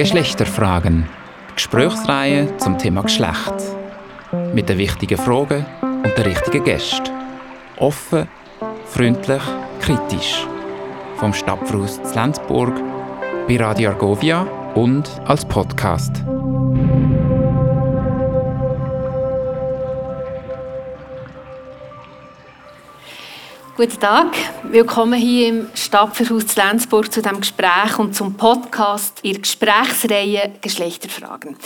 [0.00, 1.06] Geschlechterfragen.
[1.54, 3.52] Gesprächsreihe zum Thema Geschlecht.
[4.54, 7.10] Mit den wichtigen Fragen und den richtigen Gästen.
[7.76, 8.26] Offen,
[8.86, 9.42] freundlich,
[9.82, 10.46] kritisch.
[11.16, 12.72] Vom Stadtfruß zu Lenzburg,
[13.46, 16.24] bei Radio Argovia und als Podcast.
[23.80, 30.52] Guten Tag, willkommen hier im Stadtverhaus Lenzburg zu dem Gespräch und zum Podcast in Gesprächsreihe
[30.60, 31.56] Geschlechterfragen.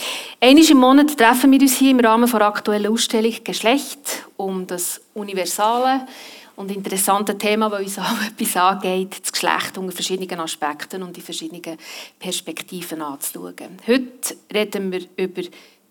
[0.40, 5.00] Einmal im Monat treffen wir uns hier im Rahmen der aktuellen Ausstellung Geschlecht um das
[5.14, 6.06] universale
[6.54, 11.22] und interessante Thema, das uns auch etwas angeht, das Geschlecht unter verschiedenen Aspekten und in
[11.24, 11.76] verschiedenen
[12.20, 13.80] Perspektiven anzuschauen.
[13.88, 15.42] Heute reden wir über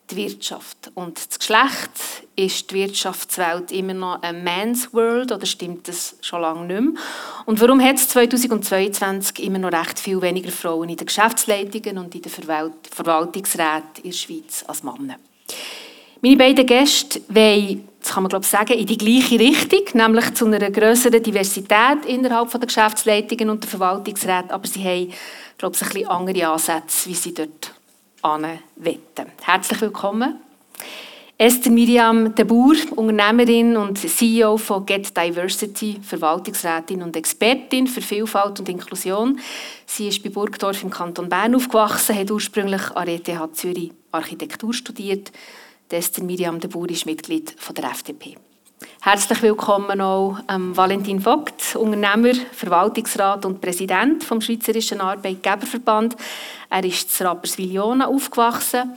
[0.10, 0.92] die Wirtschaft.
[0.96, 1.92] Und das Geschlecht
[2.36, 7.02] ist die Wirtschaftswelt immer noch ein Man's World oder stimmt das schon lange nicht mehr?
[7.46, 12.16] Und warum hat es 2022 immer noch recht viel weniger Frauen in den Geschäftsleitungen und
[12.16, 15.18] in den Verwaltungsräten in der Schweiz als Männer?
[16.22, 20.34] Meine beiden Gäste wollen, das kann man glaube ich sagen, in die gleiche Richtung, nämlich
[20.34, 25.14] zu einer größeren Diversität innerhalb der Geschäftsleitungen und der Verwaltungsräte, aber sie haben,
[25.58, 27.74] glaube ich, ein bisschen andere Ansätze, wie sie dort
[28.24, 29.32] wetten.
[29.42, 30.40] Herzlich willkommen.
[31.38, 38.62] Esther Miriam de Boer, Unternehmerin und CEO von Get Diversity, Verwaltungsrätin und Expertin für Vielfalt
[38.62, 39.40] und Inklusion.
[39.86, 44.74] Sie ist bei Burgdorf im Kanton Bern aufgewachsen, hat ursprünglich an der ETH Zürich Architektur
[44.74, 45.34] studiert.
[45.90, 48.38] Esther Miriam de Boer ist Mitglied von der FDP.
[49.02, 56.16] Herzlich willkommen auch ähm, Valentin Vogt, Unternehmer, Verwaltungsrat und Präsident vom Schweizerischen Arbeitgeberverband.
[56.70, 58.94] Er ist in Rapperswil-Jona aufgewachsen.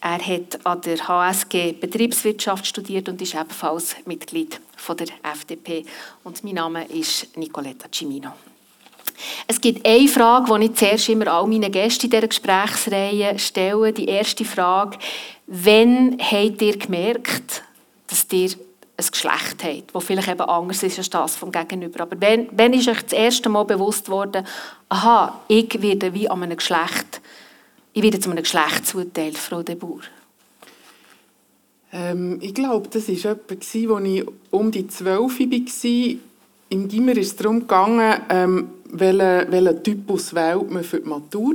[0.00, 5.84] Er hat an der HSG Betriebswirtschaft studiert und ist ebenfalls Mitglied von der FDP.
[6.24, 8.32] Und mein Name ist Nicoletta Cimino.
[9.46, 13.92] Es gibt eine Frage, die ich zuerst immer all meinen Gästen in dieser Gesprächsreihe stelle.
[13.92, 14.98] Die erste Frage,
[15.46, 17.62] wann habt ihr gemerkt,
[18.06, 18.50] dass ihr
[19.00, 22.00] ein Geschlecht habt, das vielleicht eben anders ist als das vom Gegenüber.
[22.00, 24.46] Aber wenn, wenn ist euch das erste Mal bewusst worden,
[24.88, 27.20] aha, ich werde wie an einem Geschlecht,
[27.92, 30.00] ich werde zu einem Geschlecht zuteilt, Frau de Boer?
[31.92, 36.20] Ähm, ich glaube, das war etwa, als ich um die 12 war.
[36.72, 41.54] Im Gimmer ist es darum gegangen, ähm, welchen, welchen Typus wählt man für die Matur.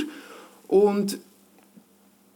[0.67, 1.19] Und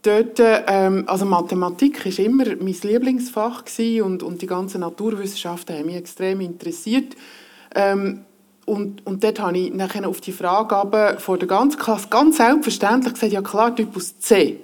[0.02, 3.64] dort, ähm, also Mathematik war immer mein Lieblingsfach
[4.02, 7.16] und, und die ganzen Naturwissenschaften haben mich extrem interessiert.
[7.74, 8.24] Ähm,
[8.66, 13.14] und, und dort habe ich nachher auf die Frage vor der ganzen Klasse ganz selbstverständlich
[13.14, 14.60] gesagt, ja klar, Typus C.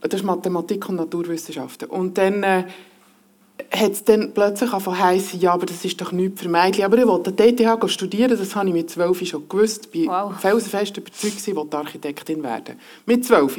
[0.00, 1.90] Das ist Mathematik und Naturwissenschaften.
[1.90, 2.64] Und dann äh,
[3.72, 6.84] hat es dann plötzlich heißen, ja, aber das ist doch nichts für Mädchen.
[6.84, 9.88] Aber ich wollte ETH studieren, das habe ich mit zwölf schon gewusst.
[9.92, 10.40] Ich war wow.
[10.40, 12.76] felsenfest überzeugt, ich wollte Architektin werden.
[13.04, 13.58] Mit zwölf.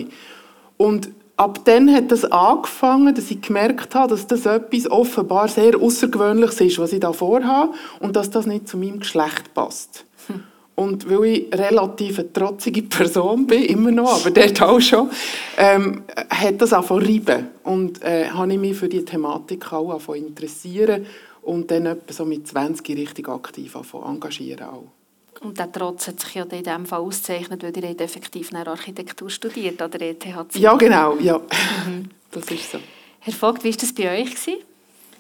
[0.80, 5.78] Und ab dann hat das angefangen, dass ich gemerkt habe, dass das etwas offenbar sehr
[5.78, 10.06] Außergewöhnliches ist, was ich da vorhabe, und dass das nicht zu meinem Geschlecht passt.
[10.28, 10.44] Hm.
[10.76, 15.10] Und weil ich relativ eine trotzige Person bin, immer noch, aber dort auch schon,
[15.58, 17.48] ähm, hat das angefangen reiben.
[17.64, 21.06] Und äh, habe ich mich für die Thematik auch angefangen interessieren
[21.42, 24.99] und dann etwa so mit 20 richtig aktiv angefangen engagieren auch.
[25.42, 29.30] Und der Trotz hat sich ja in diesem Fall ausgezeichnet, weil ihr effektiv nach Architektur
[29.30, 30.26] studiert an der ETH.
[30.56, 31.18] Ja, genau.
[31.20, 31.38] Ja.
[31.38, 32.10] Mhm.
[32.32, 32.80] Das ist so.
[33.20, 34.32] Herr Vogt, wie war das bei euch?
[34.32, 34.58] Gewesen?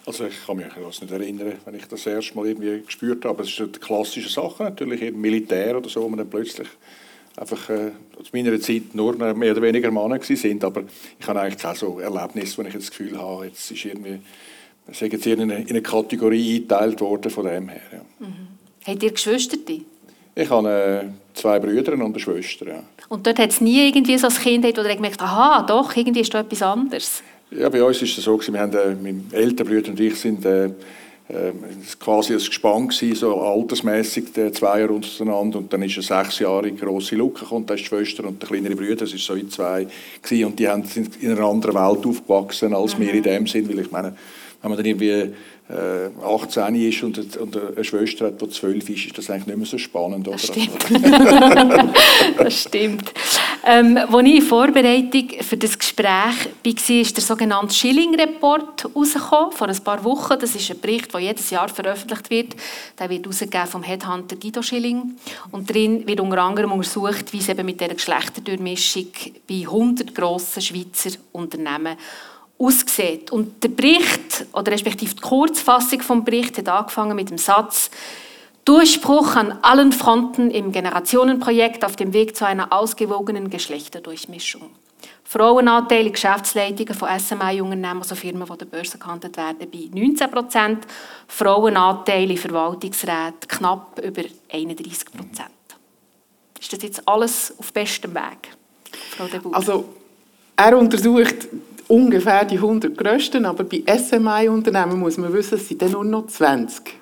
[0.05, 3.43] Also ich kann mich das nicht erinnern, wenn ich das erste Mal irgendwie gespürt habe.
[3.43, 6.67] Es ist eine klassische Sache, natürlich im Militär oder so, wo man dann plötzlich
[7.37, 7.91] einfach äh,
[8.23, 10.63] zu meiner Zeit nur mehr oder weniger Männer sind.
[10.63, 10.83] Aber
[11.19, 14.19] ich habe eigentlich auch so Erlebnisse, wo ich das Gefühl habe, jetzt ist irgendwie,
[14.91, 17.81] sind jetzt in eine, in eine Kategorie eingeteilt worden von dem her.
[17.91, 18.25] Ja.
[18.25, 18.47] Mhm.
[18.85, 19.57] Habt ihr Geschwister?
[20.35, 22.67] Ich habe äh, zwei Brüder und eine Schwester.
[22.67, 22.83] Ja.
[23.09, 26.21] Und dort hat es nie irgendwie so als Kind, wo ihr gemerkt aha, doch, irgendwie
[26.21, 27.23] ist da etwas anderes?
[27.51, 30.45] Ja, bei uns ist es so, wir haben, äh, mein älterer Bruder und ich sind
[30.45, 30.65] äh,
[31.29, 31.51] äh,
[31.99, 36.39] quasi ein Gespann gewesen, so altersmäßig, äh, zwei Jahre untereinander und dann ist eine sechs
[36.39, 39.33] Jahre große Lücke gekommen, da ist die Schwester und der kleinere Bruder, das ist so
[39.33, 39.87] in zwei
[40.21, 43.03] gewesen, und die haben, sind in einer anderen Welt aufgewachsen als mhm.
[43.03, 44.15] wir in dem Sinn, weil ich meine,
[44.61, 45.33] wenn man dann irgendwie
[45.71, 47.19] 18 äh, ist und,
[47.55, 50.27] eine Schwester hat, die 12 ist, ist das eigentlich nicht mehr so spannend.
[50.27, 50.37] Oder?
[50.37, 50.85] Das stimmt.
[52.39, 53.13] das stimmt.
[53.67, 59.67] Ähm, als ich in Vorbereitung für das Gespräch war, ist der sogenannte Schilling-Report herausgekommen, vor
[59.67, 60.39] ein paar Wochen.
[60.39, 62.55] Das ist ein Bericht, der jedes Jahr veröffentlicht wird.
[62.97, 63.27] Der wird
[63.67, 65.17] vom Headhunter Guido Schilling.
[65.51, 69.07] Und darin wird unter anderem untersucht, wie es eben mit dieser Geschlechterdurchmischung
[69.47, 71.95] bei 100 grossen Schweizer Unternehmen
[72.59, 73.31] aussieht.
[73.31, 77.89] Und der Bericht, oder respektive die Kurzfassung vom Bericht, hat angefangen mit dem Satz,
[78.65, 84.69] Durchbruch an allen Fronten im Generationenprojekt auf dem Weg zu einer ausgewogenen Geschlechterdurchmischung.
[85.23, 90.87] Frauenanteil in Geschäftsleitungen von SMI-Unternehmen, also Firmen, die der Börse gehandelt werden, bei 19 Prozent.
[91.27, 95.49] Frauenanteil in Verwaltungsräten knapp über 31 Prozent.
[96.59, 98.55] Ist das jetzt alles auf bestem Weg,
[99.11, 99.39] Frau de?
[99.51, 99.85] Also,
[100.55, 101.47] er untersucht
[101.89, 106.27] ungefähr die 100 grössten, aber bei SMI-Unternehmen muss man wissen, es sind dann nur noch
[106.27, 106.93] 20.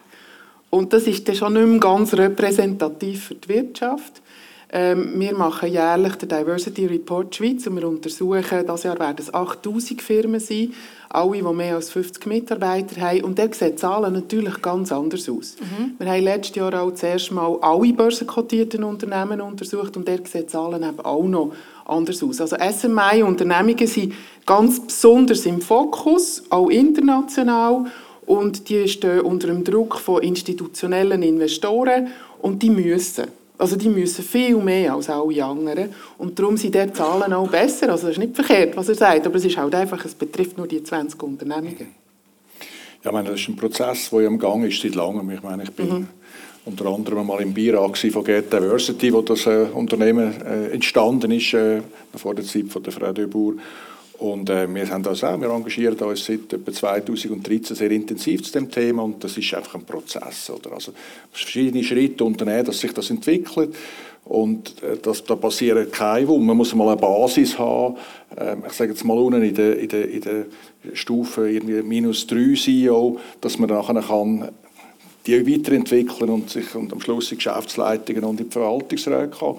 [0.70, 4.22] Und das ist dann schon nicht mehr ganz repräsentativ für die Wirtschaft.
[4.70, 9.34] Ähm, wir machen jährlich den Diversity Report Schweiz und wir untersuchen, dieses Jahr werden es
[9.34, 10.74] 8000 Firmen sein,
[11.10, 13.24] alle, die mehr als 50 Mitarbeiter haben.
[13.24, 15.56] Und da sehen die Zahlen natürlich ganz anders aus.
[15.60, 15.94] Mhm.
[16.00, 20.48] Wir haben letztes Jahr auch zuerst mal alle börsenkotierten Unternehmen untersucht und da sehen die
[20.48, 21.54] Zahlen eben auch noch
[21.88, 22.42] anders aus.
[22.42, 24.14] Also SMI-Unternehmungen sind
[24.46, 27.86] ganz besonders im Fokus, auch international.
[28.26, 32.10] Und die stehen unter dem Druck von institutionellen Investoren
[32.42, 33.28] und die müssen.
[33.58, 35.90] Also die müssen viel mehr als alle anderen.
[36.18, 37.90] Und darum sind die Zahlen auch besser.
[37.90, 40.58] Also das ist nicht verkehrt, was er sagt, aber es ist halt einfach, es betrifft
[40.58, 41.96] nur die 20 Unternehmungen.
[43.04, 45.30] Ja, ich meine, das ist ein Prozess, der im Gang ist seit langem.
[45.32, 46.08] Ich meine, ich bin mhm.
[46.68, 51.54] Unter anderem mal im Beirat von Get Diversity, wo das äh, Unternehmen äh, entstanden ist,
[51.54, 51.82] äh,
[52.16, 53.56] vor der Zeit von der Frau Döbur.
[54.20, 58.52] Und äh, wir haben das auch, wir engagieren uns seit etwa 2013 sehr intensiv zu
[58.52, 60.50] dem Thema und das ist einfach ein Prozess.
[60.50, 60.74] Oder?
[60.74, 60.92] Also
[61.32, 63.76] verschiedene Schritte unternehmen, dass sich das entwickelt
[64.26, 66.48] und äh, das, da passiert kein Wunder.
[66.48, 67.96] Man muss mal eine Basis haben.
[68.36, 70.46] Äh, ich sage jetzt mal unten in der, in der, in der
[70.94, 74.50] Stufe irgendwie minus 3 CEO, dass man nachher kann
[75.28, 79.56] die weiterentwickeln und sich und am Schluss in Geschäftsleitungen und in die Verwaltungsräte kann.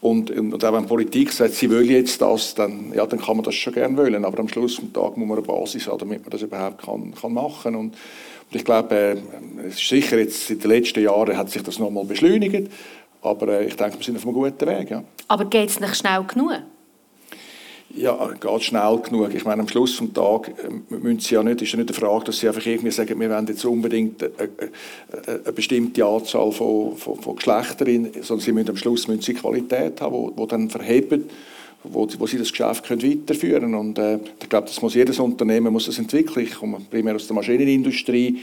[0.00, 3.44] Und, und auch wenn Politik sagt, sie will jetzt das, dann, ja, dann kann man
[3.44, 4.24] das schon gerne wollen.
[4.24, 7.14] Aber am Schluss des Tages muss man eine Basis haben, damit man das überhaupt kann,
[7.14, 7.74] kann machen kann.
[7.76, 9.16] Und, und ich glaube, äh,
[9.66, 12.70] es ist sicher jetzt in den letzten Jahren hat sich das nochmal beschleunigt.
[13.22, 14.90] Aber äh, ich denke, wir sind auf einem guten Weg.
[14.90, 15.02] Ja.
[15.28, 16.52] Aber geht es nicht schnell genug?
[17.96, 19.34] Ja, geht schnell genug.
[19.34, 21.94] Ich meine, am Schluss des Tages äh, müssen sie ja nicht, ist ja nicht die
[21.94, 26.52] Frage, dass sie einfach irgendwie sagen, wir wollen jetzt unbedingt eine, eine, eine bestimmte Anzahl
[26.52, 30.70] von, von, von Geschlechtern, sondern sie müssen am Schluss müssen sie Qualität haben, die dann
[30.70, 31.30] verhebt,
[31.82, 33.74] wo, wo sie das Geschäft können weiterführen können.
[33.74, 36.46] Und äh, ich glaube, das muss jedes Unternehmen muss das entwickeln.
[36.46, 38.40] Ich komme primär aus der Maschinenindustrie.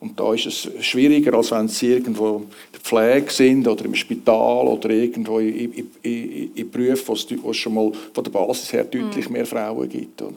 [0.00, 3.94] Und da ist es schwieriger, als wenn sie irgendwo in der Pflege sind oder im
[3.94, 8.72] Spital oder irgendwo in, in, in, in Berufen, wo es schon mal von der Basis
[8.72, 9.32] her deutlich mhm.
[9.34, 10.22] mehr Frauen gibt.
[10.22, 10.36] Oder?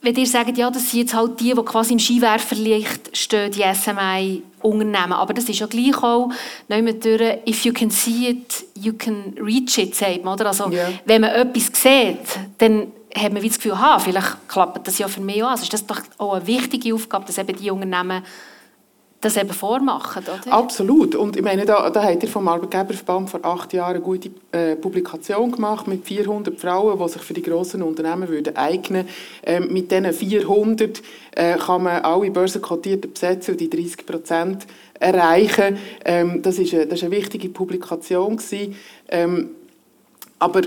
[0.00, 3.62] Wenn ihr sagt, ja, das sind jetzt halt die, die quasi im Skiwerferlicht stehen, die
[3.62, 6.30] SMI-Unternehmen, aber das ist ja gleich auch,
[6.68, 10.46] durch, if you can see it, you can reach it, sagt man, oder?
[10.46, 10.90] Also, yeah.
[11.06, 12.18] wenn man etwas sieht,
[12.58, 15.48] dann hat man das Gefühl, ha, vielleicht klappt das ja für mich auch.
[15.48, 18.22] Also ist das doch auch eine wichtige Aufgabe, dass eben die Unternehmen
[19.24, 20.52] das eben vormachen, oder?
[20.52, 21.14] Absolut.
[21.14, 24.76] Und ich meine, da, da hat ihr vom Arbeitgeberverband vor acht Jahren eine gute äh,
[24.76, 29.08] Publikation gemacht mit 400 Frauen, die sich für die grossen Unternehmen würden eignen
[29.44, 31.02] ähm, Mit diesen 400
[31.36, 34.66] äh, kann man alle börsenkotierten besetzen und die 30 Prozent
[35.00, 35.78] erreichen.
[36.04, 38.40] Ähm, das, ist eine, das ist eine wichtige Publikation.
[39.08, 39.50] Ähm,
[40.38, 40.62] aber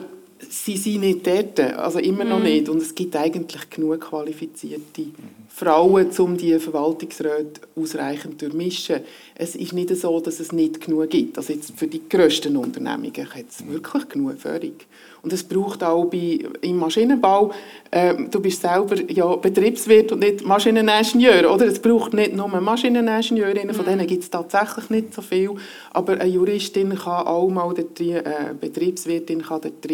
[0.50, 2.46] sie sind nicht dort, also immer noch mhm.
[2.46, 2.70] nicht.
[2.70, 5.08] Und es gibt eigentlich genug qualifizierte
[5.50, 9.02] Frauen, um die Verwaltungsräte ausreichend zu durchmischen.
[9.36, 11.38] Es ist nicht so, dass es nicht genug gibt.
[11.38, 14.76] Also jetzt für die grössten Unternehmungen hat es wirklich genug Förderung.
[15.24, 17.52] Und es braucht auch bei, im Maschinenbau,
[17.92, 21.66] äh, du bist selber ja Betriebswirt und nicht Maschineningenieur, oder?
[21.66, 25.52] Es braucht nicht nur Maschineningenieurinnen, von denen gibt es tatsächlich nicht so viel,
[25.92, 29.86] aber eine Juristin kann auch mal dort rein, äh, Betriebswirtin kann dort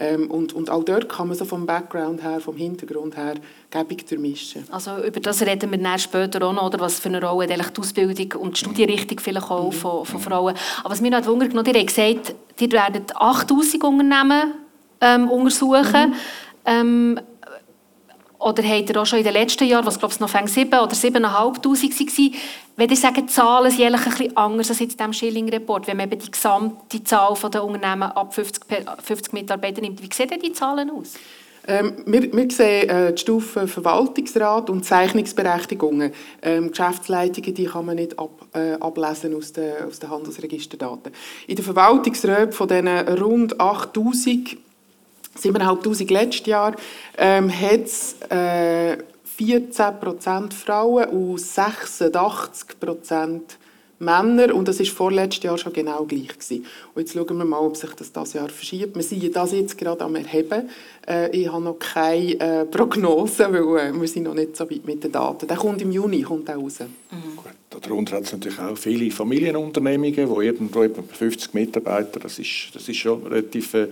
[0.00, 3.34] ähm, und, und auch dort kann man so vom Background her, vom Hintergrund her,
[3.70, 4.64] gäbig durchmischen.
[4.70, 6.80] Also über das reden wir dann später auch noch, oder?
[6.80, 9.72] was für eine Rolle die Ausbildung und die Studienrichtung vielleicht auch mhm.
[9.72, 10.54] von, von Frauen.
[10.80, 14.54] Aber was mir noch Wunder genommen, ihr habt gesagt, ihr werdet 8000 Unternehmen
[15.00, 16.10] ähm, untersuchen.
[16.10, 16.14] Mhm.
[16.66, 17.20] Ähm,
[18.44, 20.92] oder habt ihr auch schon in den letzten Jahren, was glaube ich noch 7 oder
[20.92, 22.34] 7'500 waren,
[22.76, 25.96] wenn ihr sagt, die Zahlen sind ein bisschen anders als jetzt in diesem Schilling-Report, wenn
[25.96, 28.64] man eben die gesamte Zahl der Unternehmen ab 50,
[29.02, 31.14] 50 Mitarbeiter nimmt, wie sehen denn die Zahlen aus?
[31.66, 36.12] Ähm, wir, wir, sehen äh, die Stufe Verwaltungsrat und Zeichnungsberechtigungen.
[36.42, 41.12] Ähm, Geschäftsleitungen die kann man nicht ab, äh, ablesen aus den, aus den Handelsregisterdaten.
[41.46, 44.58] In den Verwaltungsräten von diesen rund 8000
[45.40, 46.76] 7'500 letztes Jahr,
[47.18, 48.96] ähm, hat es äh,
[49.38, 53.40] 14% Frauen und 86%
[53.98, 54.54] Männer.
[54.54, 56.28] Und das war vorletztes Jahr schon genau gleich.
[56.28, 56.66] Gewesen.
[56.94, 58.94] Und jetzt schauen wir mal, ob sich das dieses Jahr verschiebt.
[58.94, 60.68] Wir sind das jetzt gerade am Erheben.
[61.06, 64.84] Äh, ich habe noch keine äh, Prognose, weil äh, wir sind noch nicht so weit
[64.84, 65.46] mit den Daten.
[65.46, 66.80] Der kommt im Juni kommt der raus.
[66.80, 67.36] Mhm.
[67.36, 72.74] Gut, darunter hat es natürlich auch viele Familienunternehmungen, wo irgendwo etwa 50 Mitarbeiter, das ist,
[72.74, 73.88] das ist schon relativ äh,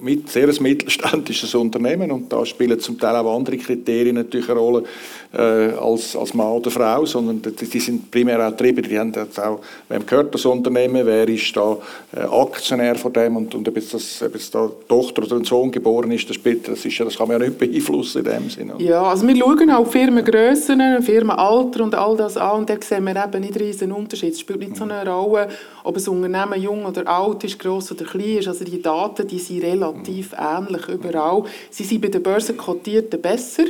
[0.00, 4.60] mit, sehr ein mittelständisches Unternehmen und da spielen zum Teil auch andere Kriterien natürlich eine
[4.60, 4.84] Rolle
[5.32, 9.40] äh, als, als Mann oder Frau, sondern die, sind primär auch Treiber, die haben jetzt
[9.40, 11.76] auch, wem gehört das Unternehmen, wer ist da
[12.16, 15.44] äh, Aktionär von dem und, und ob, jetzt das, ob jetzt da Tochter oder ein
[15.44, 18.50] Sohn geboren ist, das, spielt, das, ist, das kann man ja nicht beeinflussen in dem
[18.50, 18.74] Sinne.
[18.78, 23.16] Ja, also wir schauen auch Firmengrössen, Firmenalter und all das an und da sehen wir
[23.16, 24.32] eben nicht riesen Unterschied.
[24.32, 25.48] Es spielt nicht so eine Rolle,
[25.82, 28.48] ob ein Unternehmen jung oder alt ist, gross oder klein ist.
[28.48, 29.87] Also die Daten, die sind relativ
[30.36, 31.44] ähnlich überall.
[31.70, 33.64] Sie sind bei den Börsenkotierten besser,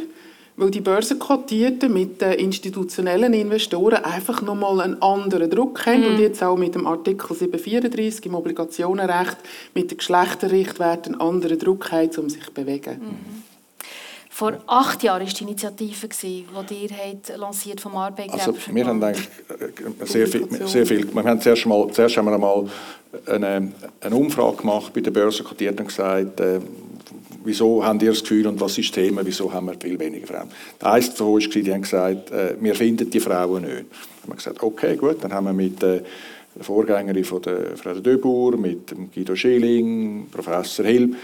[0.56, 6.42] weil die Börsenkotierten mit den institutionellen Investoren einfach nochmal einen anderen Druck haben und jetzt
[6.42, 9.37] auch mit dem Artikel 734 im Obligationenrecht
[9.75, 13.00] mit den Geschlechterrichtwerten einen anderen Druck haben, um sich zu bewegen.
[14.38, 18.35] Vor acht Jahren war die Initiative, die ihr habt lanciert vom Arbeitgeber.
[18.35, 22.26] Also wir haben eigentlich äh, sehr viel, sehr viel wir haben zuerst, mal, zuerst haben
[22.26, 22.66] wir einmal
[23.26, 26.61] eine, eine Umfrage gemacht bei den Börsenkotierten und gesagt, äh,
[27.42, 30.28] wieso haben ihr das Gefühl und was ist das Thema, wieso haben wir viel weniger
[30.28, 30.50] Frauen.
[30.80, 33.75] Der erste von uns war, die haben gesagt, äh, wir finden die Frauen nicht.
[33.75, 36.02] Dann haben wir gesagt, okay, gut, dann haben wir mit äh,
[36.54, 41.16] der Vorgängerin von der Frau Döbur, mit dem Guido Schilling, Professor Hill,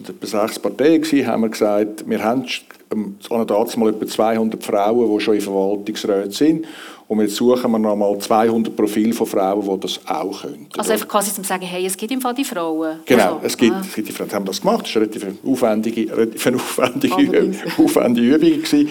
[0.00, 2.44] waren etwa sechs Parteien, gewesen, haben wir gesagt, wir haben
[2.92, 6.66] ähm, an mal etwa 200 Frauen, die schon in Verwaltungsräten sind.
[7.08, 10.68] Und jetzt suchen wir noch mal 200 Profile von Frauen, die das auch können.
[10.76, 13.00] Also einfach quasi zum sagen, hey, es gibt im Fall die Frauen.
[13.04, 13.82] Genau, also, es, gibt, ah.
[13.84, 14.32] es gibt die Frauen.
[14.32, 14.86] Haben das gemacht.
[14.86, 18.62] Das war eine relativ aufwendige, relativ aufwendige, aufwendige Übung.
[18.62, 18.88] Gewesen.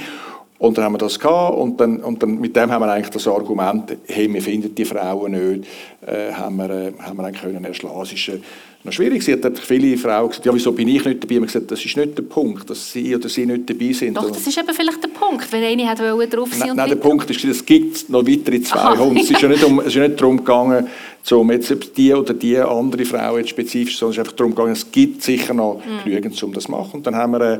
[0.59, 3.09] Und dann haben wir das gehabt und, dann, und dann mit dem haben wir eigentlich
[3.09, 5.65] das Argument, hey, wir finden die Frauen nicht,
[6.05, 8.01] äh, haben, wir, äh, haben wir eigentlich können erschlagen.
[8.01, 8.39] Es ist äh,
[8.83, 9.23] noch schwierig.
[9.23, 11.37] Sie hat viele Frauen gesagt, ja, wieso bin ich nicht dabei?
[11.37, 14.17] Und gesagt, das ist nicht der Punkt, dass sie oder sie nicht dabei sind.
[14.17, 16.95] Doch, das ist eben vielleicht der Punkt, wenn eine hat drauf sein Nein, nein der
[16.97, 19.17] Punkt ist, es gibt noch weitere 200.
[19.17, 20.87] es, ist ja nicht um, es ist ja nicht darum gegangen,
[21.31, 24.73] um jetzt die oder die andere Frau jetzt spezifisch, sondern es ist einfach darum gegangen,
[24.73, 26.03] es gibt sicher noch mhm.
[26.03, 26.95] genügend, um das zu machen.
[26.95, 27.59] Und dann haben wir äh,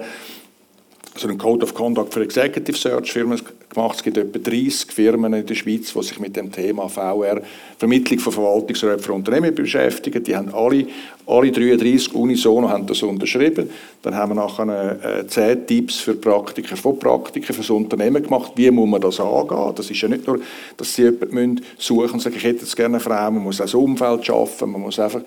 [1.19, 3.97] so einen Code of Conduct für Executive Search Firmen gemacht.
[3.97, 7.41] Es gibt etwa 30 Firmen in der Schweiz, die sich mit dem Thema VR,
[7.77, 10.23] Vermittlung von Verwaltungsräten für Unternehmen beschäftigen.
[10.23, 10.88] Die haben alle,
[11.27, 13.69] alle 33 unisono haben das unterschrieben.
[14.01, 18.53] Dann haben wir nachher äh, 10 Tipps für Praktiker von Praktikern für das Unternehmen gemacht.
[18.55, 19.73] Wie muss man das angehen?
[19.75, 20.39] Das ist ja nicht nur,
[20.77, 23.31] dass sie jemanden suchen und sagen, ich hätte jetzt gerne eine Frau.
[23.31, 24.71] Man muss auch das Umfeld schaffen.
[24.71, 25.21] Man muss einfach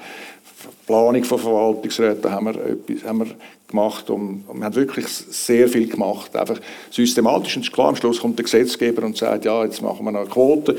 [0.93, 3.27] Planung von Verwaltungsräten haben wir, etwas, haben wir
[3.67, 6.37] gemacht und, wir haben wirklich sehr viel gemacht.
[6.37, 10.13] Einfach systematisch und klar, am Schluss kommt der Gesetzgeber und sagt, ja, jetzt machen wir
[10.13, 10.77] noch eine Quote.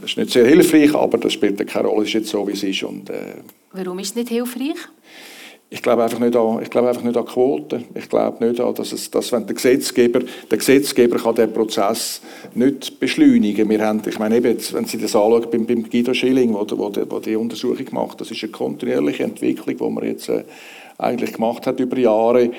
[0.00, 2.52] Das ist nicht sehr hilfreich, aber das spielt keine Rolle, es ist jetzt so, wie
[2.52, 2.84] es ist.
[2.84, 3.34] Und, äh,
[3.72, 4.76] Warum ist es nicht hilfreich?
[5.70, 7.84] Ich glaube einfach nicht an, ich glaube einfach nicht an Quoten.
[7.94, 10.20] Ich glaube nicht an, dass, es, dass wenn der Gesetzgeber,
[10.50, 12.22] der Gesetzgeber kann den Prozess
[12.54, 13.68] nicht beschleunigen.
[13.68, 16.90] Wir haben, ich meine eben, wenn Sie das anschauen, beim, beim Guido Schilling, wo, wo,
[17.10, 20.44] wo die Untersuchung macht, das ist eine kontinuierliche Entwicklung, die man jetzt äh,
[20.96, 22.50] eigentlich gemacht hat über Jahre.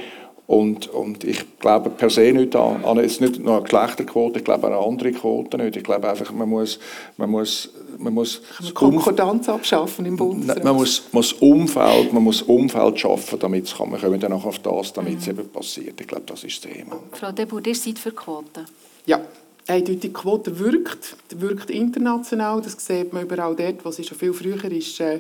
[0.46, 4.46] Und, und ich glaube per se nicht an, an jetzt nicht nur eine Geschlechterquote, ich
[4.46, 5.78] glaube an andere Quote nicht.
[5.78, 6.80] Ich glaube einfach, man muss,
[7.18, 8.42] man muss, man muss
[8.74, 10.64] Konkordanz abschaffen im Bundesrat.
[10.64, 13.92] Man muss, muss Umfeld, man muss Umfeld schaffen, damit es kann.
[13.92, 15.40] Wir kommen dann auch auf das, damit es mhm.
[15.40, 16.00] eben passiert.
[16.00, 17.00] Ich glaube, das ist das Thema.
[17.12, 18.66] Frau Debur, ihr seid für Quoten?
[19.06, 19.22] Ja.
[19.70, 24.64] Die Quote wirkt, wirkt international, das sieht man überall dort, wo sie schon viel früher
[24.72, 25.20] ist, äh,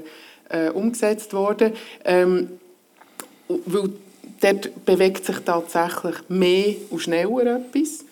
[0.50, 1.74] äh umgesetzt wurde.
[2.04, 2.50] Ähm,
[3.48, 3.92] weil
[4.42, 8.06] dort bewegt sich tatsächlich mehr und schneller etwas.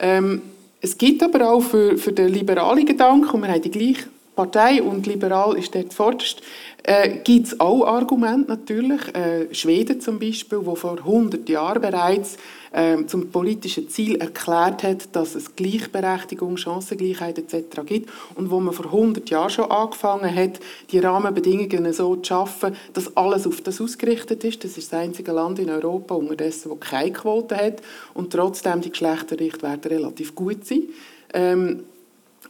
[0.00, 0.42] Ähm,
[0.86, 4.04] es gibt aber auch für, für den liberalen Gedanken, und wir haben die gleiche
[4.36, 6.42] Partei und liberal ist dort vorderst,
[6.82, 9.00] äh, gibt es auch Argumente natürlich.
[9.14, 12.36] Äh, Schweden zum Beispiel, wo vor 100 Jahren bereits
[12.70, 17.80] äh, zum politischen Ziel erklärt hat, dass es Gleichberechtigung, Chancengleichheit etc.
[17.86, 22.76] gibt und wo man vor 100 Jahren schon angefangen hat, die Rahmenbedingungen so zu schaffen,
[22.92, 24.62] dass alles auf das ausgerichtet ist.
[24.62, 27.80] Das ist das einzige Land in Europa unterdessen, das keine Quote hat
[28.12, 30.90] und trotzdem die Geschlechterrichtwerte relativ gut sind.
[31.32, 31.84] Ähm,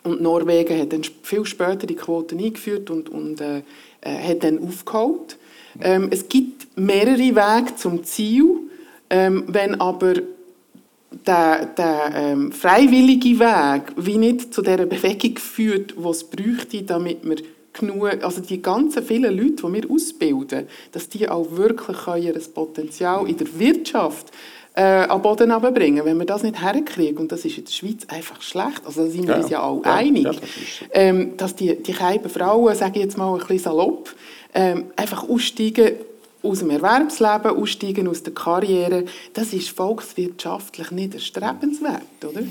[0.07, 3.63] und Norwegen hat dann viel später die Quoten eingeführt und, und äh,
[4.01, 5.37] äh, hat dann aufgeholt.
[5.81, 8.45] Ähm, es gibt mehrere Wege zum Ziel,
[9.11, 10.15] ähm, wenn aber
[11.27, 17.25] der, der ähm, freiwillige Weg wie nicht zu der Bewegung führt, die es bräuchte, damit
[17.25, 17.37] wir
[17.73, 23.29] genug, also die ganzen vielen Leute, die wir ausbilden, dass die auch wirklich ihr Potenzial
[23.29, 24.33] in der Wirtschaft
[24.77, 28.05] äh, an Boden bringen, wenn wir das nicht herkriegen, und das ist in der Schweiz
[28.09, 30.43] einfach schlecht, also da sind wir ja, uns ja auch ja, einig, ja, das
[30.93, 34.15] ähm, dass die, die Frauen, sage ich jetzt mal ein bisschen salopp,
[34.55, 35.93] ähm, einfach aussteigen
[36.43, 42.43] aus dem Erwerbsleben, aussteigen aus der Karriere, das ist volkswirtschaftlich nicht erstrebenswert, oder?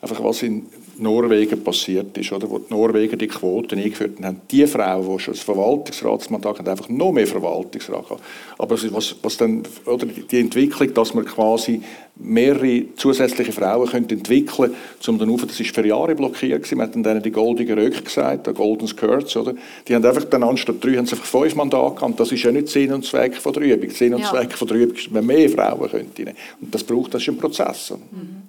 [0.00, 0.66] Einfach was in
[0.98, 2.48] Norwegen passiert ist, oder?
[2.50, 6.88] wo die Norweger die Quoten eingeführt haben, die Frauen, die schon das Verwaltungsratsmandat haben, einfach
[6.88, 8.20] noch mehr Verwaltungsrat haben.
[8.58, 11.82] Aber was, was dann, oder die Entwicklung, dass man quasi
[12.20, 14.76] mehrere zusätzliche Frauen können entwickeln können,
[15.06, 18.02] um dann auf, das ist für Jahre blockiert gewesen, man hat dann die goldenen Röcke
[18.02, 19.54] gesagt, die Golden Skirts, oder?
[19.86, 22.18] Die haben einfach dann anstatt drei, haben sie einfach fünf Mandate gehabt.
[22.18, 23.90] Das ist ja nicht Sinn und Zweck von der Übung.
[23.90, 24.30] Sinn und ja.
[24.30, 26.34] Zweck von der Übung ist, man mehr Frauen könnte.
[26.60, 27.92] Und das braucht, das ist ein Prozess.
[28.10, 28.42] Mhm.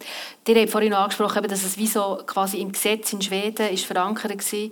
[0.47, 4.31] Ihr habt vorhin angesprochen, dass es wie so quasi im Gesetz in Schweden ist verankert
[4.31, 4.69] war.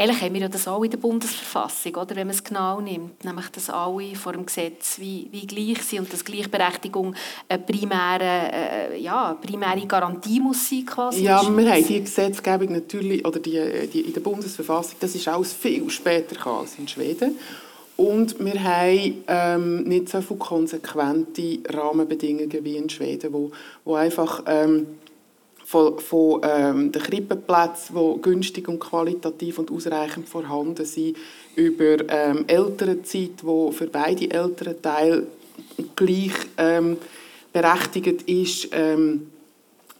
[0.00, 2.14] Eigentlich haben wir das auch in der Bundesverfassung, oder?
[2.14, 6.00] wenn man es genau nimmt, nämlich dass alle vor dem Gesetz wie, wie gleich sind
[6.00, 7.16] und dass Gleichberechtigung
[7.48, 11.24] eine primäre, äh, ja, primäre Garantie muss sein quasi.
[11.24, 15.52] Ja, wir haben die Gesetzgebung natürlich, oder die, die in der Bundesverfassung, das ist alles
[15.52, 17.36] viel später als in Schweden.
[17.98, 23.50] Und wir haben ähm, nicht so viele konsequente Rahmenbedingungen wie in Schweden, wo,
[23.84, 24.86] wo einfach ähm,
[25.68, 31.18] von, von ähm, den Krippenplätzen, die günstig und qualitativ und ausreichend vorhanden sind,
[31.56, 35.26] über ähm, Elternzeit, die für beide Elternteile
[35.94, 36.96] gleich ähm,
[37.52, 39.26] berechtigt ist, ähm,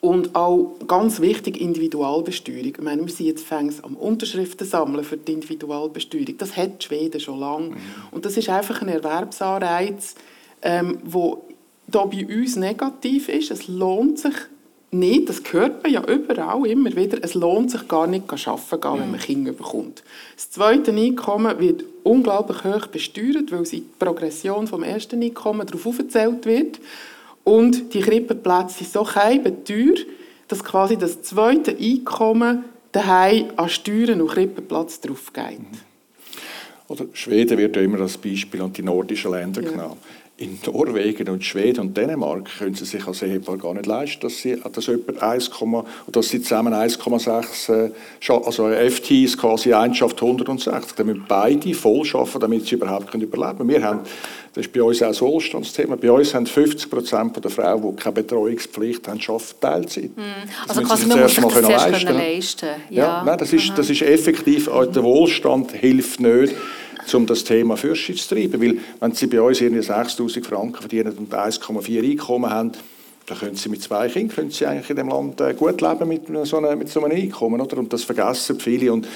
[0.01, 2.67] und auch ganz wichtig, Individualbesteuerung.
[2.67, 6.39] Ich meine, wir sind jetzt fängs am Unterschriften sammeln für die Individualbesteuerung.
[6.39, 7.71] Das hat Schweden schon lange.
[7.71, 7.77] Mhm.
[8.13, 10.15] Und das ist einfach ein Erwerbsanreiz,
[10.63, 11.43] ähm, wo
[11.89, 13.51] da bei uns negativ ist.
[13.51, 14.35] Es lohnt sich
[14.91, 18.81] nicht, das hört man ja überall immer wieder, es lohnt sich gar nicht zu arbeiten,
[18.81, 20.03] gehen, wenn man Kinder bekommt.
[20.35, 26.47] Das zweite Einkommen wird unglaublich hoch besteuert, weil die Progression vom ersten Einkommen darauf aufgezählt
[26.47, 26.81] wird.
[27.45, 29.95] Und die Krippenplätze sind so teuer,
[30.49, 35.61] dass quasi das zweite Einkommen daheim an Steuern und Krippenplatz drauf geht.
[36.89, 39.71] Oder Schweden wird ja immer als Beispiel und die nordischen Länder ja.
[39.71, 39.99] genommen
[40.41, 44.39] in Norwegen und Schweden und Dänemark können sie sich als Ehepaar gar nicht leisten, dass
[44.39, 45.51] sie, dass etwa 1,
[46.13, 47.91] dass sie zusammen 1,6, äh,
[48.45, 50.93] also FT ist quasi eine schafft 160.
[50.95, 53.69] Dann müssen beide voll arbeiten, damit sie überhaupt können überleben können.
[53.69, 54.01] Wir haben,
[54.55, 58.01] das ist bei uns auch ein Wohlstandsthema, bei uns haben 50 Prozent der Frauen, die
[58.01, 60.17] keine Betreuungspflicht haben, arbeiten Teilzeit.
[60.17, 60.23] Mhm.
[60.69, 62.15] Also quasi man muss sich das zuerst leisten.
[62.15, 62.69] leisten.
[62.91, 63.03] Ja.
[63.03, 66.55] ja, nein, das, ist, das ist effektiv, der Wohlstand hilft nicht,
[67.15, 68.61] um das Thema Fürste zu treiben.
[68.61, 72.73] Weil wenn Sie bei uns 6'000 Franken verdienen und 1,4 Einkommen haben,
[73.27, 76.09] dann können Sie mit zwei Kindern können Sie eigentlich in dem Land äh, gut leben
[76.09, 77.61] mit so einem, mit so einem Einkommen.
[77.61, 77.79] Oder?
[77.79, 78.93] Und das vergessen viele.
[78.93, 79.07] Und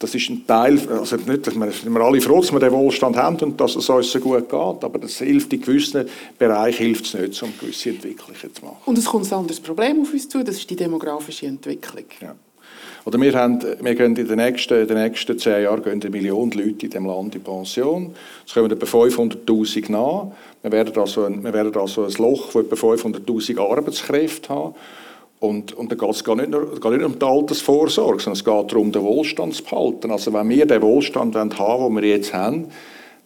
[0.00, 2.72] das ist ein Teil, also nicht, dass wir, sind wir alle froh, dass wir den
[2.72, 6.06] Wohlstand haben und dass es uns so gut geht, aber das hilft in gewissen
[6.38, 8.78] Bereichen hilft es nicht, um gewisse Entwicklungen zu machen.
[8.86, 12.06] Und es kommt ein anderes Problem auf uns zu, das ist die demografische Entwicklung.
[12.22, 12.34] Ja.
[13.04, 16.10] Oder wir, haben, wir gehen in den nächsten, in den nächsten zehn Jahren gehen eine
[16.10, 18.14] Million Leute in diesem Land in Pension.
[18.46, 20.26] Es kommen etwa 500'000 nach.
[20.62, 24.74] Wir werden, also ein, wir werden also ein Loch von etwa 500'000 Arbeitskräfte haben.
[25.40, 28.44] Und, und dann geht es gar nicht, nur, gar nicht um die Altersvorsorge, sondern es
[28.44, 30.10] geht darum, den Wohlstand zu behalten.
[30.10, 32.66] Also wenn wir den Wohlstand haben wollen, den wir jetzt haben,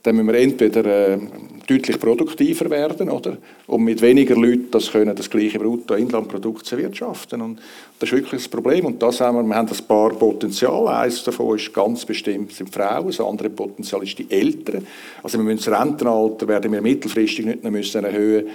[0.04, 1.18] dann müssen wir entweder äh,
[1.66, 3.38] deutlich produktiver werden, oder?
[3.66, 7.40] Um mit weniger Leuten das können, das gleiche Bruttoinlandprodukt zu erwirtschaften.
[7.40, 7.58] Und
[7.98, 8.84] das ist wirklich das Problem.
[8.84, 10.90] Und das haben wir, wir haben ein paar Potenziale.
[10.90, 14.86] Eines davon ist ganz bestimmt sind Frauen, das andere Potenzial ist die Eltern.
[15.22, 18.46] Also wir müssen das Rentenalter werden wir mittelfristig nicht mehr müssen erhöhen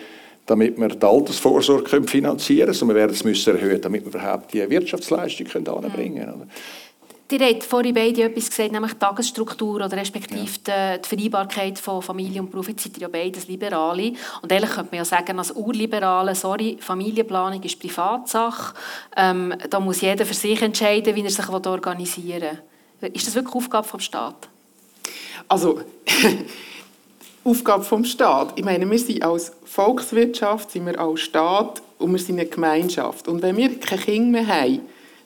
[0.45, 4.51] damit wir die Altersvorsorge finanzieren können, sondern wir werden es müssen erhöhen, damit wir überhaupt
[4.51, 6.49] die Wirtschaftsleistung anbringen können.
[7.31, 10.97] Ihr habt vorhin beide etwas gesagt, nämlich die Tagesstruktur oder respektive ja.
[10.97, 12.69] die Vereinbarkeit von Familie und Beruf.
[12.69, 14.13] Jetzt seid ihr ja beides Liberale.
[14.41, 18.73] Und ehrlich könnte man ja sagen, als Urliberale, sorry, Familienplanung ist Privatsache.
[19.15, 22.57] Ähm, da muss jeder für sich entscheiden, wie er sich organisieren
[22.99, 23.11] will.
[23.13, 24.49] Ist das wirklich Aufgabe vom Staat?
[25.47, 25.81] Also,
[27.43, 28.53] Aufgabe vom Staat.
[28.55, 33.27] Ich meine, wir sind als Volkswirtschaft, sind wir als Staat und wir sind eine Gemeinschaft.
[33.27, 34.81] Und wenn wir keine Kinder mehr haben,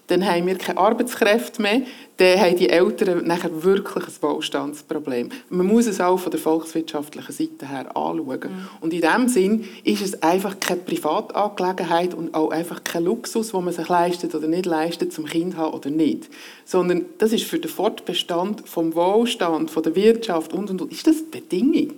[0.07, 1.81] dann haben wir keine Arbeitskräfte mehr,
[2.17, 5.29] dann haben die Eltern nachher wirklich ein Wohlstandsproblem.
[5.49, 8.39] Man muss es auch von der volkswirtschaftlichen Seite her anschauen.
[8.41, 8.69] Mhm.
[8.81, 13.61] Und in diesem Sinn ist es einfach keine Privatangelegenheit und auch einfach kein Luxus, wo
[13.61, 16.29] man sich leistet oder nicht leistet, zum Kind haben oder nicht.
[16.65, 21.07] Sondern das ist für den Fortbestand vom Wohlstand, von der Wirtschaft und, und, und, ist
[21.07, 21.93] das die Bedingung,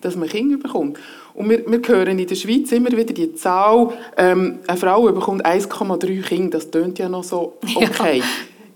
[0.00, 0.98] dass man Kinder bekommt.
[1.34, 5.44] Und wir, wir hören in der Schweiz immer wieder die Zahl, ähm, eine Frau bekommt
[5.44, 6.58] 1,3 Kinder.
[6.58, 8.18] Das klingt ja noch so okay.
[8.18, 8.24] Ja.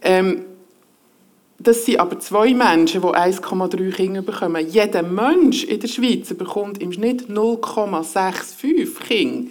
[0.03, 0.45] Ähm,
[1.59, 4.69] das sind aber zwei Menschen, die 1,3 Kinder bekommen.
[4.69, 9.51] Jeder Mensch in der Schweiz bekommt im Schnitt 0,65 Kinder.